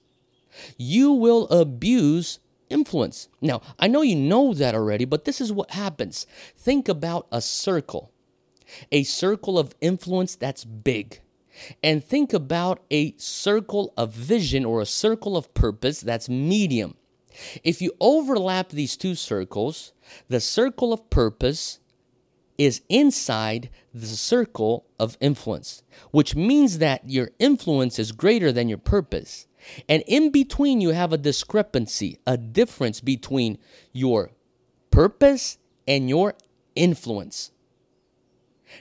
you 0.77 1.11
will 1.11 1.47
abuse 1.47 2.39
influence. 2.69 3.29
Now, 3.41 3.61
I 3.79 3.87
know 3.87 4.01
you 4.01 4.15
know 4.15 4.53
that 4.53 4.75
already, 4.75 5.05
but 5.05 5.25
this 5.25 5.41
is 5.41 5.51
what 5.51 5.71
happens. 5.71 6.27
Think 6.57 6.87
about 6.89 7.27
a 7.31 7.41
circle, 7.41 8.11
a 8.91 9.03
circle 9.03 9.57
of 9.57 9.73
influence 9.81 10.35
that's 10.35 10.65
big 10.65 11.21
and 11.83 12.03
think 12.03 12.33
about 12.33 12.81
a 12.91 13.13
circle 13.17 13.93
of 13.97 14.13
vision 14.13 14.65
or 14.65 14.81
a 14.81 14.85
circle 14.85 15.37
of 15.37 15.53
purpose 15.53 16.01
that's 16.01 16.29
medium. 16.29 16.95
If 17.63 17.81
you 17.81 17.93
overlap 17.99 18.69
these 18.69 18.97
two 18.97 19.15
circles, 19.15 19.93
the 20.27 20.39
circle 20.39 20.91
of 20.93 21.09
purpose 21.09 21.79
is 22.57 22.81
inside 22.89 23.69
the 23.93 24.05
circle 24.05 24.85
of 24.99 25.17
influence, 25.21 25.81
which 26.11 26.35
means 26.35 26.79
that 26.79 27.09
your 27.09 27.31
influence 27.39 27.97
is 27.97 28.11
greater 28.11 28.51
than 28.51 28.67
your 28.67 28.77
purpose. 28.77 29.47
And 29.87 30.03
in 30.07 30.31
between, 30.31 30.81
you 30.81 30.89
have 30.89 31.13
a 31.13 31.17
discrepancy, 31.17 32.19
a 32.27 32.37
difference 32.37 32.99
between 32.99 33.57
your 33.93 34.31
purpose 34.91 35.57
and 35.87 36.09
your 36.09 36.33
influence. 36.75 37.51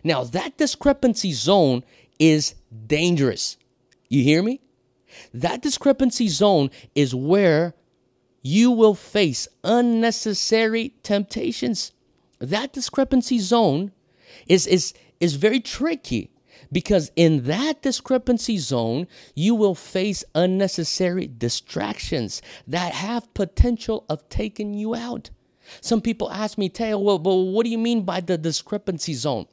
Now, 0.03 0.25
that 0.25 0.57
discrepancy 0.57 1.33
zone 1.33 1.85
is 2.19 2.55
dangerous. 2.87 3.57
You 4.09 4.23
hear 4.23 4.43
me? 4.43 4.61
That 5.33 5.63
discrepancy 5.63 6.29
zone 6.29 6.71
is 6.95 7.15
where 7.15 7.75
you 8.43 8.71
will 8.71 8.95
face 8.95 9.49
unnecessary 9.65 10.95
temptations. 11.03 11.93
That 12.39 12.73
discrepancy 12.73 13.39
zone 13.39 13.93
is, 14.47 14.67
is, 14.67 14.95
is 15.21 15.35
very 15.35 15.61
tricky 15.61 16.31
because 16.71 17.11
in 17.17 17.45
that 17.45 17.83
discrepancy 17.83 18.59
zone, 18.59 19.07
you 19.35 19.55
will 19.55 19.75
face 19.75 20.25
unnecessary 20.35 21.27
distractions 21.27 22.43
that 22.67 22.93
have 22.93 23.33
potential 23.35 24.05
of 24.09 24.29
taking 24.29 24.75
you 24.75 24.95
out. 24.95 25.31
Some 25.81 26.01
people 26.01 26.31
ask 26.31 26.57
me, 26.57 26.69
Teo, 26.69 26.99
well, 26.99 27.19
well, 27.19 27.47
what 27.47 27.65
do 27.65 27.71
you 27.71 27.79
mean 27.79 28.03
by 28.03 28.21
the 28.21 28.39
discrepancy 28.39 29.15
zone? 29.15 29.47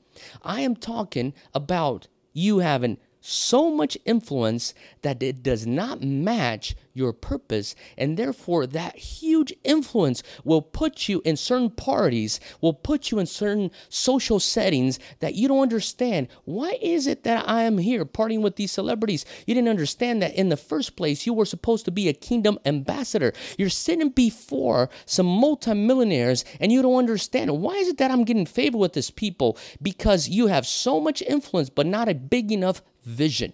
I 0.44 0.62
am 0.62 0.76
talking 0.76 1.34
about 1.54 2.08
you 2.36 2.60
having 2.60 2.98
so 3.26 3.72
much 3.72 3.98
influence 4.06 4.74
that 5.02 5.24
it 5.24 5.42
does 5.42 5.66
not 5.66 6.02
match 6.04 6.76
your 6.94 7.12
purpose. 7.12 7.76
And 7.98 8.18
therefore, 8.18 8.66
that 8.68 8.96
huge 8.96 9.54
influence 9.64 10.24
will 10.44 10.62
put 10.62 11.10
you 11.10 11.22
in 11.26 11.36
certain 11.36 11.70
parties, 11.70 12.40
will 12.62 12.74
put 12.74 13.12
you 13.12 13.20
in 13.20 13.26
certain 13.26 13.72
social 13.90 14.40
settings 14.40 15.00
that 15.20 15.36
you 15.36 15.48
don't 15.48 15.62
understand. 15.62 16.28
Why 16.46 16.78
is 16.82 17.08
it 17.08 17.24
that 17.24 17.48
I 17.50 17.64
am 17.64 17.80
here 17.80 18.06
partying 18.06 18.42
with 18.42 18.56
these 18.56 18.72
celebrities? 18.72 19.26
You 19.46 19.56
didn't 19.56 19.70
understand 19.70 20.22
that 20.22 20.36
in 20.36 20.50
the 20.50 20.58
first 20.58 20.96
place, 20.96 21.26
you 21.26 21.34
were 21.34 21.46
supposed 21.46 21.86
to 21.86 21.92
be 21.92 22.08
a 22.08 22.14
kingdom 22.14 22.60
ambassador. 22.66 23.34
You're 23.58 23.70
sitting 23.70 24.10
before 24.10 24.90
some 25.06 25.26
multimillionaires 25.26 26.46
and 26.60 26.72
you 26.72 26.82
don't 26.82 26.96
understand. 26.96 27.60
Why 27.62 27.74
is 27.74 27.90
it 27.90 27.98
that 27.98 28.12
I'm 28.12 28.24
getting 28.24 28.46
favor 28.46 28.78
with 28.78 28.94
these 28.94 29.12
people? 29.12 29.58
Because 29.82 30.30
you 30.30 30.48
have 30.48 30.66
so 30.66 31.00
much 31.00 31.22
influence, 31.24 31.70
but 31.70 31.86
not 31.86 32.08
a 32.08 32.14
big 32.14 32.52
enough 32.52 32.82
vision. 33.06 33.54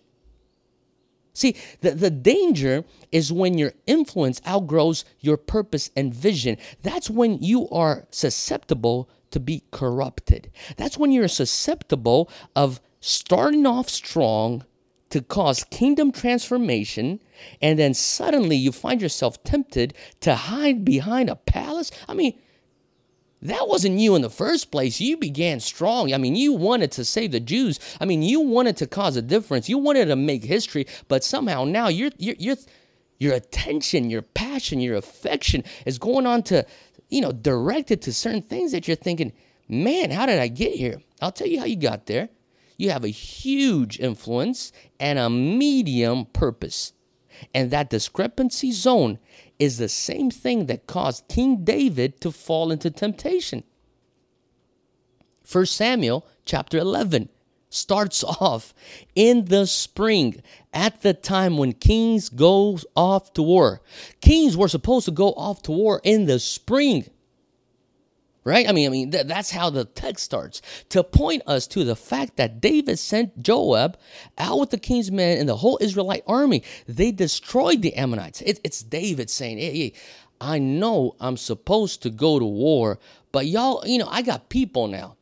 See, 1.34 1.56
the, 1.80 1.92
the 1.92 2.10
danger 2.10 2.84
is 3.12 3.32
when 3.32 3.58
your 3.58 3.74
influence 3.88 4.42
outgrows 4.46 5.06
your 5.20 5.38
purpose 5.38 5.90
and 5.96 6.14
vision. 6.14 6.58
That's 6.82 7.10
when 7.10 7.42
you 7.42 7.70
are 7.70 8.06
susceptible 8.12 9.10
to 9.32 9.40
be 9.40 9.64
corrupted. 9.72 10.52
That's 10.76 10.98
when 10.98 11.12
you're 11.12 11.30
susceptible 11.30 12.30
of 12.56 12.82
starting 13.00 13.66
off 13.66 13.90
strong 13.90 14.66
to 15.10 15.22
cause 15.22 15.64
kingdom 15.66 16.12
transformation, 16.12 17.20
and 17.62 17.78
then 17.78 17.94
suddenly 17.94 18.56
you 18.56 18.72
find 18.72 19.02
yourself 19.02 19.44
tempted 19.44 19.94
to 20.22 20.36
hide 20.36 20.86
behind 20.86 21.30
a 21.30 21.36
palace? 21.36 21.92
I 22.08 22.14
mean, 22.14 22.40
that 23.42 23.68
wasn't 23.68 24.00
you 24.00 24.16
in 24.16 24.22
the 24.22 24.30
first 24.30 24.72
place. 24.72 25.02
You 25.02 25.18
began 25.18 25.60
strong. 25.60 26.14
I 26.14 26.18
mean, 26.18 26.36
you 26.36 26.54
wanted 26.54 26.92
to 26.94 27.06
save 27.06 27.32
the 27.32 27.40
Jews. 27.40 27.80
I 28.00 28.06
mean, 28.06 28.22
you 28.22 28.40
wanted 28.40 28.78
to 28.78 28.88
cause 28.88 29.16
a 29.16 29.22
difference. 29.22 29.68
You 29.68 29.80
wanted 29.80 30.06
to 30.06 30.16
make 30.16 30.44
history, 30.44 30.86
but 31.08 31.24
somehow 31.24 31.64
now 31.64 31.88
you're, 31.88 32.12
you're, 32.18 32.36
you're 32.38 32.58
your 33.22 33.36
attention, 33.36 34.10
your 34.10 34.24
passion, 34.24 34.80
your 34.80 34.96
affection 34.96 35.64
is 35.86 36.00
going 36.00 36.26
on 36.26 36.42
to, 36.42 36.66
you 37.10 37.22
know, 37.22 37.32
directed 37.32 38.02
to 38.02 38.12
certain 38.12 38.42
things 38.42 38.72
that 38.72 38.88
you're 38.88 38.96
thinking, 38.96 39.32
man, 39.70 40.10
how 40.10 40.26
did 40.26 40.40
I 40.40 40.48
get 40.48 40.74
here? 40.74 41.00
I'll 41.22 41.32
tell 41.32 41.46
you 41.46 41.60
how 41.60 41.66
you 41.66 41.76
got 41.76 42.08
there. 42.08 42.30
You 42.78 42.90
have 42.90 43.04
a 43.04 43.10
huge 43.10 44.00
influence 44.00 44.72
and 45.00 45.20
a 45.20 45.30
medium 45.30 46.26
purpose. 46.26 46.94
And 47.54 47.72
that 47.72 47.90
discrepancy 47.90 48.72
zone 48.72 49.20
is 49.60 49.78
the 49.78 49.90
same 49.90 50.32
thing 50.32 50.66
that 50.68 50.88
caused 50.88 51.28
King 51.28 51.64
David 51.64 52.20
to 52.22 52.32
fall 52.32 52.72
into 52.72 52.90
temptation. 52.90 53.64
1 55.52 55.66
Samuel 55.66 56.26
chapter 56.46 56.78
11 56.78 57.30
starts 57.70 58.24
off 58.42 58.74
in 59.16 59.46
the 59.46 59.66
spring 59.66 60.42
at 60.74 61.02
the 61.02 61.14
time 61.14 61.58
when 61.58 61.74
kings 61.74 62.30
go 62.30 62.78
off 62.96 63.34
to 63.34 63.42
war. 63.42 63.82
Kings 64.22 64.56
were 64.56 64.68
supposed 64.68 65.06
to 65.06 65.12
go 65.12 65.30
off 65.34 65.62
to 65.64 65.72
war 65.72 66.02
in 66.04 66.26
the 66.26 66.40
spring. 66.40 67.10
Right? 68.44 68.68
I 68.68 68.72
mean, 68.72 68.88
I 68.88 68.90
mean 68.90 69.12
th- 69.12 69.28
that's 69.28 69.52
how 69.52 69.70
the 69.70 69.86
text 69.86 70.26
starts 70.26 70.64
to 70.90 71.04
point 71.04 71.44
us 71.46 71.68
to 71.68 71.84
the 71.84 71.96
fact 71.96 72.38
that 72.38 72.60
David 72.60 72.98
sent 72.98 73.44
Joab 73.44 74.00
out 74.38 74.60
with 74.60 74.72
the 74.72 74.80
king's 74.80 75.12
men 75.12 75.38
and 75.38 75.48
the 75.48 75.58
whole 75.58 75.78
Israelite 75.80 76.24
army. 76.26 76.64
They 76.88 77.12
destroyed 77.12 77.84
the 77.84 77.94
Ammonites. 77.94 78.42
It, 78.42 78.60
it's 78.64 78.82
David 78.82 79.30
saying, 79.30 79.60
hey, 79.60 79.78
hey, 79.78 79.94
I 80.42 80.58
know 80.58 81.16
I'm 81.20 81.38
supposed 81.38 82.02
to 82.02 82.10
go 82.10 82.40
to 82.40 82.46
war, 82.46 82.98
but 83.32 83.46
y'all, 83.46 83.86
you 83.86 84.00
know, 84.00 84.08
I 84.10 84.24
got 84.24 84.50
people 84.50 84.88
now. 84.88 85.18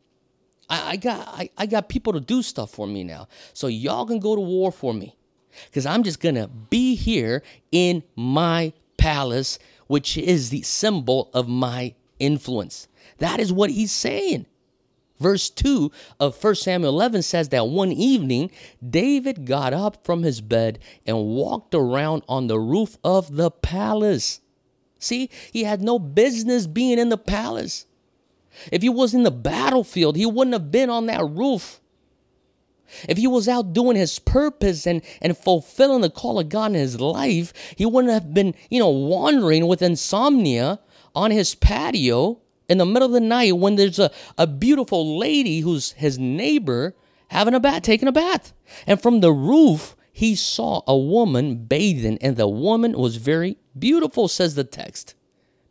I, 0.69 0.91
I 0.91 0.95
got 0.95 1.27
I, 1.27 1.49
I 1.57 1.65
got 1.65 1.89
people 1.89 2.13
to 2.13 2.21
do 2.21 2.41
stuff 2.41 2.71
for 2.71 2.87
me 2.87 3.03
now. 3.03 3.27
So 3.53 3.67
y'all 3.67 4.05
can 4.05 4.19
go 4.19 4.35
to 4.35 4.41
war 4.41 4.71
for 4.71 4.93
me. 4.93 5.17
Because 5.65 5.85
I'm 5.85 6.03
just 6.03 6.21
gonna 6.21 6.47
be 6.47 6.95
here 6.95 7.43
in 7.71 8.03
my 8.15 8.71
palace, 8.97 9.59
which 9.87 10.17
is 10.17 10.51
the 10.51 10.61
symbol 10.61 11.29
of 11.33 11.49
my 11.49 11.95
influence. 12.19 12.87
That 13.17 13.39
is 13.39 13.51
what 13.51 13.71
he's 13.71 13.91
saying. 13.91 14.45
Verse 15.19 15.49
2 15.49 15.91
of 16.19 16.41
1 16.41 16.55
Samuel 16.55 16.93
11 16.93 17.23
says 17.23 17.49
that 17.49 17.67
one 17.67 17.91
evening, 17.91 18.51
David 18.87 19.45
got 19.45 19.73
up 19.73 20.05
from 20.05 20.23
his 20.23 20.39
bed 20.39 20.79
and 21.05 21.25
walked 21.25 21.75
around 21.75 22.23
on 22.29 22.47
the 22.47 22.59
roof 22.59 22.97
of 23.03 23.35
the 23.35 23.51
palace. 23.51 24.39
See, 24.97 25.29
he 25.51 25.65
had 25.65 25.81
no 25.81 25.99
business 25.99 26.67
being 26.67 26.99
in 26.99 27.09
the 27.09 27.17
palace. 27.17 27.85
If 28.71 28.81
he 28.81 28.89
was 28.89 29.13
in 29.13 29.23
the 29.23 29.31
battlefield, 29.31 30.15
he 30.15 30.25
wouldn't 30.25 30.53
have 30.53 30.71
been 30.71 30.89
on 30.89 31.05
that 31.07 31.23
roof. 31.23 31.81
If 33.07 33.17
he 33.17 33.27
was 33.27 33.47
out 33.47 33.73
doing 33.73 33.95
his 33.95 34.17
purpose 34.19 34.87
and, 34.87 35.01
and 35.21 35.37
fulfilling 35.37 36.01
the 36.01 36.09
call 36.09 36.39
of 36.39 36.49
God 36.49 36.71
in 36.71 36.73
his 36.73 36.99
life, 36.99 37.53
he 37.75 37.85
wouldn't 37.85 38.13
have 38.13 38.33
been, 38.33 38.55
you 38.69 38.79
know, 38.79 38.89
wandering 38.89 39.67
with 39.67 39.81
insomnia 39.81 40.79
on 41.13 41.31
his 41.31 41.55
patio 41.55 42.39
in 42.69 42.77
the 42.77 42.85
middle 42.85 43.07
of 43.07 43.11
the 43.11 43.19
night 43.19 43.57
when 43.57 43.75
there's 43.75 43.99
a, 43.99 44.11
a 44.37 44.47
beautiful 44.47 45.17
lady 45.17 45.61
who's 45.61 45.91
his 45.93 46.19
neighbor 46.19 46.95
having 47.29 47.53
a 47.53 47.59
bath, 47.59 47.81
taking 47.81 48.07
a 48.07 48.11
bath. 48.11 48.53
And 48.85 49.01
from 49.01 49.19
the 49.19 49.33
roof, 49.33 49.95
he 50.11 50.35
saw 50.35 50.83
a 50.87 50.97
woman 50.97 51.65
bathing, 51.65 52.17
and 52.21 52.37
the 52.37 52.47
woman 52.47 52.93
was 52.97 53.15
very 53.15 53.57
beautiful, 53.77 54.27
says 54.27 54.55
the 54.55 54.63
text. 54.63 55.15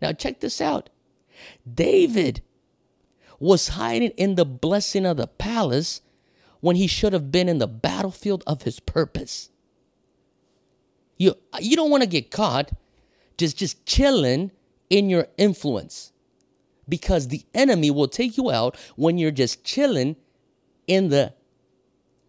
Now, 0.02 0.12
check 0.12 0.40
this 0.40 0.60
out 0.60 0.90
David 1.72 2.42
was 3.38 3.68
hiding 3.68 4.10
in 4.10 4.34
the 4.34 4.44
blessing 4.44 5.06
of 5.06 5.16
the 5.16 5.26
palace 5.26 6.00
when 6.60 6.74
he 6.74 6.88
should 6.88 7.12
have 7.12 7.30
been 7.30 7.48
in 7.48 7.58
the 7.58 7.68
battlefield 7.68 8.42
of 8.46 8.62
his 8.62 8.80
purpose. 8.80 9.50
You, 11.16 11.34
you 11.61 11.76
don't 11.76 11.90
want 11.90 12.02
to 12.02 12.08
get 12.08 12.32
caught 12.32 12.72
just, 13.37 13.56
just 13.56 13.87
chilling 13.87 14.50
in 14.90 15.08
your 15.08 15.28
influence 15.37 16.12
because 16.88 17.29
the 17.29 17.44
enemy 17.55 17.90
will 17.90 18.09
take 18.09 18.37
you 18.37 18.51
out 18.51 18.77
when 18.96 19.18
you're 19.18 19.31
just 19.31 19.64
chilling 19.64 20.16
in 20.87 21.09
the 21.09 21.35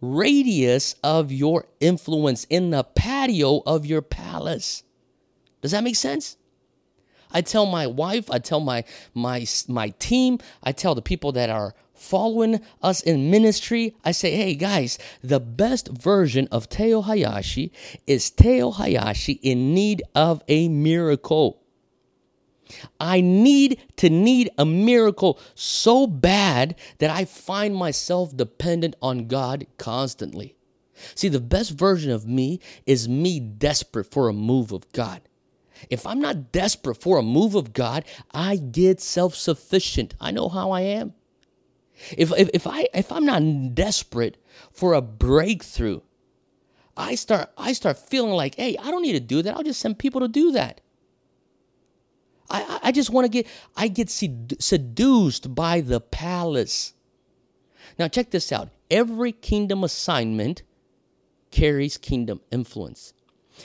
radius 0.00 0.94
of 1.02 1.30
your 1.30 1.66
influence, 1.80 2.44
in 2.44 2.70
the 2.70 2.84
patio 2.84 3.62
of 3.66 3.84
your 3.84 4.02
palace. 4.02 4.82
Does 5.60 5.72
that 5.72 5.84
make 5.84 5.96
sense? 5.96 6.36
I 7.32 7.42
tell 7.42 7.66
my 7.66 7.86
wife, 7.86 8.30
I 8.30 8.38
tell 8.38 8.60
my 8.60 8.84
my 9.14 9.46
my 9.68 9.90
team, 9.98 10.38
I 10.62 10.72
tell 10.72 10.94
the 10.94 11.02
people 11.02 11.32
that 11.32 11.48
are 11.50 11.74
following 11.94 12.60
us 12.82 13.02
in 13.02 13.30
ministry, 13.30 13.94
I 14.04 14.12
say, 14.12 14.34
hey 14.34 14.54
guys, 14.54 14.98
the 15.22 15.38
best 15.38 15.88
version 15.88 16.48
of 16.50 16.68
Teo 16.68 17.02
Hayashi 17.02 17.72
is 18.06 18.30
Teo 18.30 18.70
Hayashi 18.70 19.34
in 19.42 19.74
need 19.74 20.02
of 20.14 20.42
a 20.48 20.68
miracle. 20.68 21.59
I 22.98 23.20
need 23.20 23.80
to 23.96 24.10
need 24.10 24.50
a 24.58 24.64
miracle 24.64 25.38
so 25.54 26.06
bad 26.06 26.76
that 26.98 27.10
I 27.10 27.24
find 27.24 27.74
myself 27.74 28.36
dependent 28.36 28.96
on 29.02 29.26
God 29.26 29.66
constantly. 29.78 30.56
See, 31.14 31.28
the 31.28 31.40
best 31.40 31.72
version 31.72 32.10
of 32.10 32.26
me 32.26 32.60
is 32.86 33.08
me 33.08 33.40
desperate 33.40 34.10
for 34.10 34.28
a 34.28 34.34
move 34.34 34.72
of 34.72 34.90
God. 34.92 35.22
If 35.88 36.06
I'm 36.06 36.20
not 36.20 36.52
desperate 36.52 36.96
for 36.96 37.18
a 37.18 37.22
move 37.22 37.54
of 37.54 37.72
God, 37.72 38.04
I 38.32 38.56
get 38.56 39.00
self 39.00 39.34
sufficient. 39.34 40.14
I 40.20 40.30
know 40.30 40.48
how 40.48 40.72
I 40.72 40.82
am. 40.82 41.14
If, 42.16 42.32
if, 42.36 42.50
if, 42.54 42.66
I, 42.66 42.86
if 42.94 43.12
I'm 43.12 43.24
not 43.24 43.74
desperate 43.74 44.36
for 44.72 44.94
a 44.94 45.02
breakthrough, 45.02 46.00
I 46.96 47.14
start, 47.14 47.50
I 47.56 47.72
start 47.72 47.98
feeling 47.98 48.32
like, 48.32 48.56
hey, 48.56 48.76
I 48.76 48.90
don't 48.90 49.02
need 49.02 49.12
to 49.12 49.20
do 49.20 49.42
that. 49.42 49.54
I'll 49.54 49.62
just 49.62 49.80
send 49.80 49.98
people 49.98 50.20
to 50.20 50.28
do 50.28 50.52
that. 50.52 50.80
I, 52.50 52.80
I 52.84 52.92
just 52.92 53.10
want 53.10 53.24
to 53.24 53.28
get, 53.28 53.46
I 53.76 53.88
get 53.88 54.10
seduced 54.10 55.54
by 55.54 55.80
the 55.80 56.00
palace. 56.00 56.94
Now, 57.98 58.08
check 58.08 58.30
this 58.30 58.50
out. 58.52 58.70
Every 58.90 59.32
kingdom 59.32 59.84
assignment 59.84 60.62
carries 61.50 61.96
kingdom 61.96 62.40
influence. 62.50 63.12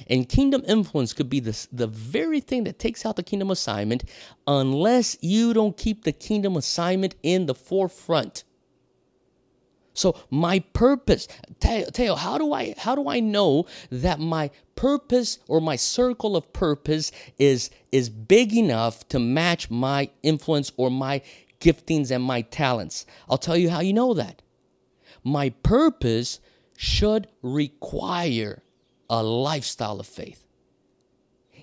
And 0.08 0.28
kingdom 0.28 0.64
influence 0.68 1.14
could 1.14 1.30
be 1.30 1.40
the, 1.40 1.68
the 1.72 1.88
very 1.88 2.42
thing 2.42 2.66
that 2.66 2.80
takes 2.80 3.06
out 3.06 3.16
the 3.16 3.24
kingdom 3.24 3.50
assignment 3.50 4.04
unless 4.46 5.18
you 5.22 5.54
don't 5.54 5.78
keep 5.78 6.04
the 6.04 6.12
kingdom 6.12 6.58
assignment 6.58 7.16
in 7.24 7.46
the 7.46 7.56
forefront. 7.56 8.44
So 9.96 10.16
my 10.30 10.60
purpose, 10.60 11.28
Teo, 11.60 12.16
how 12.16 12.38
do 12.38 12.54
I 12.54 12.76
how 12.78 12.94
do 12.94 13.10
I 13.10 13.20
know 13.22 13.66
that 13.90 14.20
my 14.20 14.52
purpose 14.76 15.40
or 15.48 15.62
my 15.62 15.78
circle 15.78 16.36
of 16.36 16.54
purpose 16.54 17.12
is 17.40 17.72
is 17.92 18.10
big 18.10 18.54
enough 18.54 19.08
to 19.10 19.20
match 19.20 19.72
my 19.72 20.10
influence 20.22 20.72
or 20.78 20.92
my 20.92 21.22
giftings 21.60 22.12
and 22.12 22.24
my 22.24 22.42
talents? 22.42 23.06
I'll 23.30 23.40
tell 23.40 23.58
you 23.58 23.70
how 23.70 23.80
you 23.80 23.94
know 23.94 24.14
that. 24.14 24.42
My 25.24 25.50
purpose 25.50 26.40
should 26.78 27.28
require 27.42 28.64
a 29.10 29.24
lifestyle 29.24 30.00
of 30.00 30.08
faith. 30.08 30.46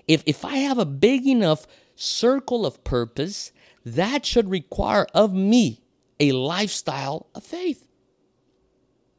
If, 0.07 0.23
if 0.25 0.43
I 0.43 0.57
have 0.57 0.79
a 0.79 0.85
big 0.85 1.27
enough 1.27 1.67
circle 1.95 2.65
of 2.65 2.83
purpose, 2.83 3.51
that 3.85 4.25
should 4.25 4.49
require 4.49 5.05
of 5.13 5.33
me 5.33 5.81
a 6.19 6.31
lifestyle 6.31 7.27
of 7.35 7.43
faith. 7.43 7.87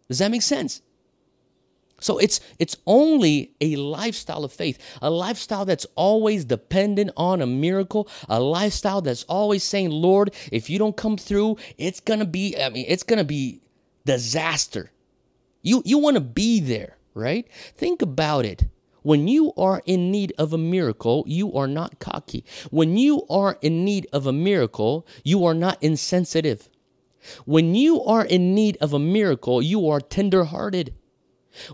Does 0.08 0.18
that 0.18 0.30
make 0.30 0.42
sense? 0.42 0.82
So 2.00 2.18
it's 2.18 2.40
it's 2.58 2.76
only 2.86 3.52
a 3.60 3.76
lifestyle 3.76 4.44
of 4.44 4.52
faith, 4.52 4.78
a 5.00 5.10
lifestyle 5.10 5.64
that's 5.64 5.86
always 5.94 6.44
dependent 6.44 7.12
on 7.16 7.40
a 7.40 7.46
miracle, 7.46 8.08
a 8.28 8.40
lifestyle 8.40 9.00
that's 9.00 9.22
always 9.24 9.64
saying, 9.64 9.90
"Lord, 9.90 10.34
if 10.52 10.68
you 10.68 10.78
don't 10.78 10.96
come 10.96 11.16
through, 11.16 11.56
it's 11.78 12.00
going 12.00 12.20
to 12.20 12.26
be 12.26 12.56
I 12.60 12.68
mean, 12.68 12.84
it's 12.88 13.04
going 13.04 13.18
to 13.18 13.24
be 13.24 13.62
disaster." 14.04 14.90
You 15.62 15.82
you 15.86 15.98
want 15.98 16.16
to 16.16 16.20
be 16.20 16.60
there 16.60 16.98
right? 17.14 17.46
Think 17.76 18.02
about 18.02 18.44
it. 18.44 18.66
When 19.02 19.28
you 19.28 19.52
are 19.56 19.82
in 19.86 20.10
need 20.10 20.32
of 20.38 20.52
a 20.52 20.58
miracle, 20.58 21.24
you 21.26 21.52
are 21.54 21.66
not 21.66 21.98
cocky. 21.98 22.44
When 22.70 22.96
you 22.96 23.24
are 23.28 23.58
in 23.60 23.84
need 23.84 24.06
of 24.12 24.26
a 24.26 24.32
miracle, 24.32 25.06
you 25.22 25.44
are 25.44 25.54
not 25.54 25.82
insensitive. 25.82 26.68
When 27.44 27.74
you 27.74 28.02
are 28.02 28.24
in 28.24 28.54
need 28.54 28.76
of 28.80 28.92
a 28.92 28.98
miracle, 28.98 29.62
you 29.62 29.88
are 29.88 30.00
tenderhearted. 30.00 30.94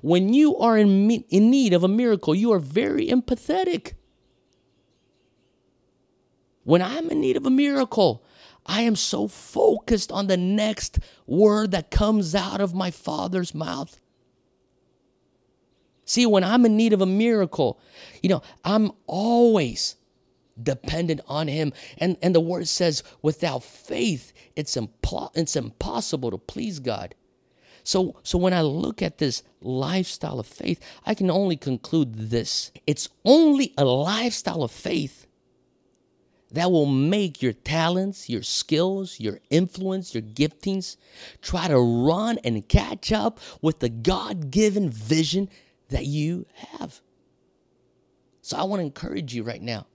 When 0.03 0.33
you 0.33 0.57
are 0.57 0.77
in, 0.77 1.07
me- 1.07 1.27
in 1.31 1.51
need 1.51 1.73
of 1.73 1.85
a 1.85 1.89
miracle, 1.89 2.35
you 2.35 2.53
are 2.53 2.59
very 2.59 3.09
empathetic. 3.09 3.95
When 6.65 6.83
I'm 6.83 7.11
in 7.11 7.21
need 7.21 7.37
of 7.37 7.47
a 7.47 7.51
miracle, 7.51 8.25
I 8.67 8.83
am 8.83 8.95
so 8.95 9.27
focused 9.27 10.13
on 10.13 10.27
the 10.27 10.37
next 10.37 10.99
word 11.27 11.71
that 11.73 11.91
comes 11.91 12.35
out 12.35 12.61
of 12.61 12.75
my 12.75 12.91
Father's 12.91 13.55
mouth. 13.55 14.01
See, 16.05 16.27
when 16.27 16.45
I'm 16.45 16.67
in 16.67 16.77
need 16.77 16.93
of 16.93 17.01
a 17.01 17.07
miracle, 17.07 17.81
you 18.23 18.29
know, 18.29 18.43
I'm 18.65 18.93
always 19.07 19.97
dependent 20.63 21.21
on 21.27 21.49
him. 21.49 21.73
And 21.99 22.17
and 22.23 22.35
the 22.35 22.41
word 22.41 22.69
says 22.69 23.03
without 23.23 23.63
faith, 23.63 24.33
it's 24.57 24.77
impl- 24.77 25.31
it's 25.35 25.57
impossible 25.57 26.31
to 26.31 26.39
please 26.39 26.79
God. 26.79 27.15
So 27.83 28.17
so 28.23 28.39
when 28.39 28.53
I 28.53 28.63
look 28.63 29.03
at 29.03 29.19
this 29.19 29.43
lifestyle 29.61 30.41
of 30.41 30.47
faith, 30.47 30.81
I 31.05 31.15
can 31.15 31.31
only 31.31 31.57
conclude 31.57 32.15
this. 32.15 32.73
It's 32.87 33.09
only 33.25 33.75
a 33.77 33.85
lifestyle 33.85 34.63
of 34.63 34.71
faith 34.71 35.27
that 36.53 36.71
will 36.71 36.87
make 36.87 37.43
your 37.43 37.53
talents, 37.53 38.29
your 38.29 38.43
skills, 38.43 39.21
your 39.21 39.41
influence, 39.51 40.15
your 40.15 40.23
giftings 40.23 40.97
try 41.43 41.69
to 41.69 41.79
run 41.79 42.39
and 42.45 42.69
catch 42.69 43.13
up 43.13 43.39
with 43.63 43.79
the 43.79 43.89
God 43.89 44.51
given 44.51 44.91
vision 44.91 45.49
that 45.91 46.07
you 46.07 46.47
have. 46.55 47.01
So 48.43 48.57
I 48.57 48.65
want 48.65 48.81
to 48.81 48.85
encourage 48.85 49.35
you 49.35 49.45
right 49.45 49.63
now 49.63 49.87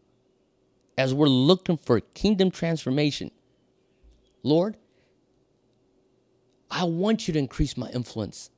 as 0.98 1.14
we're 1.14 1.28
looking 1.28 1.78
for 1.78 2.00
kingdom 2.00 2.52
transformation. 2.52 3.32
Lord, 4.44 4.78
I 6.70 6.84
want 6.86 7.28
you 7.28 7.34
to 7.34 7.40
increase 7.40 7.78
my 7.78 7.90
influence. 7.90 8.50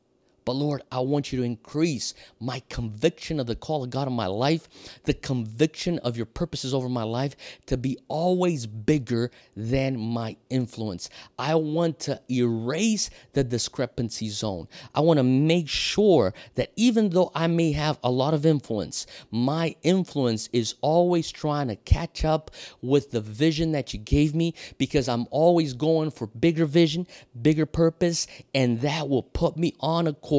But 0.48 0.56
Lord, 0.56 0.82
I 0.94 1.02
want 1.02 1.34
you 1.34 1.40
to 1.40 1.44
increase 1.44 2.14
my 2.40 2.62
conviction 2.70 3.42
of 3.42 3.48
the 3.48 3.56
call 3.58 3.84
of 3.84 3.90
God 3.90 4.08
in 4.08 4.14
my 4.14 4.28
life, 4.28 4.70
the 5.04 5.14
conviction 5.14 6.00
of 6.00 6.16
your 6.16 6.26
purposes 6.26 6.74
over 6.74 6.88
my 6.88 7.04
life 7.04 7.36
to 7.66 7.76
be 7.76 7.98
always 8.08 8.66
bigger 8.66 9.30
than 9.58 10.00
my 10.00 10.38
influence. 10.50 11.10
I 11.38 11.56
want 11.56 12.00
to 12.00 12.22
erase 12.32 13.10
the 13.34 13.44
discrepancy 13.44 14.30
zone. 14.30 14.70
I 14.96 15.02
want 15.02 15.18
to 15.18 15.24
make 15.24 15.68
sure 15.68 16.34
that 16.56 16.72
even 16.78 17.10
though 17.10 17.30
I 17.36 17.48
may 17.48 17.74
have 17.74 18.00
a 18.02 18.10
lot 18.10 18.34
of 18.34 18.46
influence, 18.46 19.06
my 19.30 19.76
influence 19.84 20.48
is 20.54 20.76
always 20.80 21.30
trying 21.30 21.68
to 21.68 21.76
catch 21.76 22.24
up 22.24 22.52
with 22.82 23.12
the 23.12 23.20
vision 23.20 23.74
that 23.74 23.92
you 23.92 24.00
gave 24.00 24.34
me 24.34 24.54
because 24.78 25.10
I'm 25.10 25.28
always 25.30 25.74
going 25.74 26.10
for 26.12 26.28
bigger 26.28 26.66
vision, 26.66 27.06
bigger 27.42 27.66
purpose, 27.66 28.28
and 28.56 28.80
that 28.80 29.10
will 29.10 29.24
put 29.24 29.58
me 29.58 29.74
on 29.82 30.08
a 30.08 30.14
course 30.14 30.37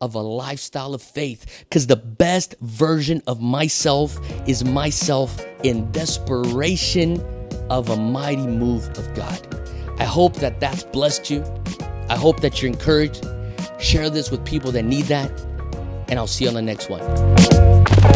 of 0.00 0.14
a 0.14 0.20
lifestyle 0.20 0.94
of 0.94 1.02
faith 1.02 1.64
because 1.68 1.86
the 1.86 1.96
best 1.96 2.54
version 2.60 3.22
of 3.26 3.40
myself 3.40 4.18
is 4.48 4.64
myself 4.64 5.44
in 5.62 5.90
desperation 5.92 7.20
of 7.70 7.88
a 7.90 7.96
mighty 7.96 8.46
move 8.46 8.88
of 8.98 9.14
God. 9.14 9.40
I 9.98 10.04
hope 10.04 10.34
that 10.36 10.60
that's 10.60 10.82
blessed 10.82 11.30
you. 11.30 11.44
I 12.08 12.16
hope 12.16 12.40
that 12.40 12.60
you're 12.60 12.70
encouraged. 12.70 13.26
Share 13.78 14.10
this 14.10 14.30
with 14.30 14.44
people 14.44 14.72
that 14.72 14.84
need 14.84 15.06
that. 15.06 15.30
And 16.08 16.18
I'll 16.18 16.26
see 16.26 16.44
you 16.44 16.50
on 16.50 16.54
the 16.54 16.62
next 16.62 16.88
one. 16.88 18.15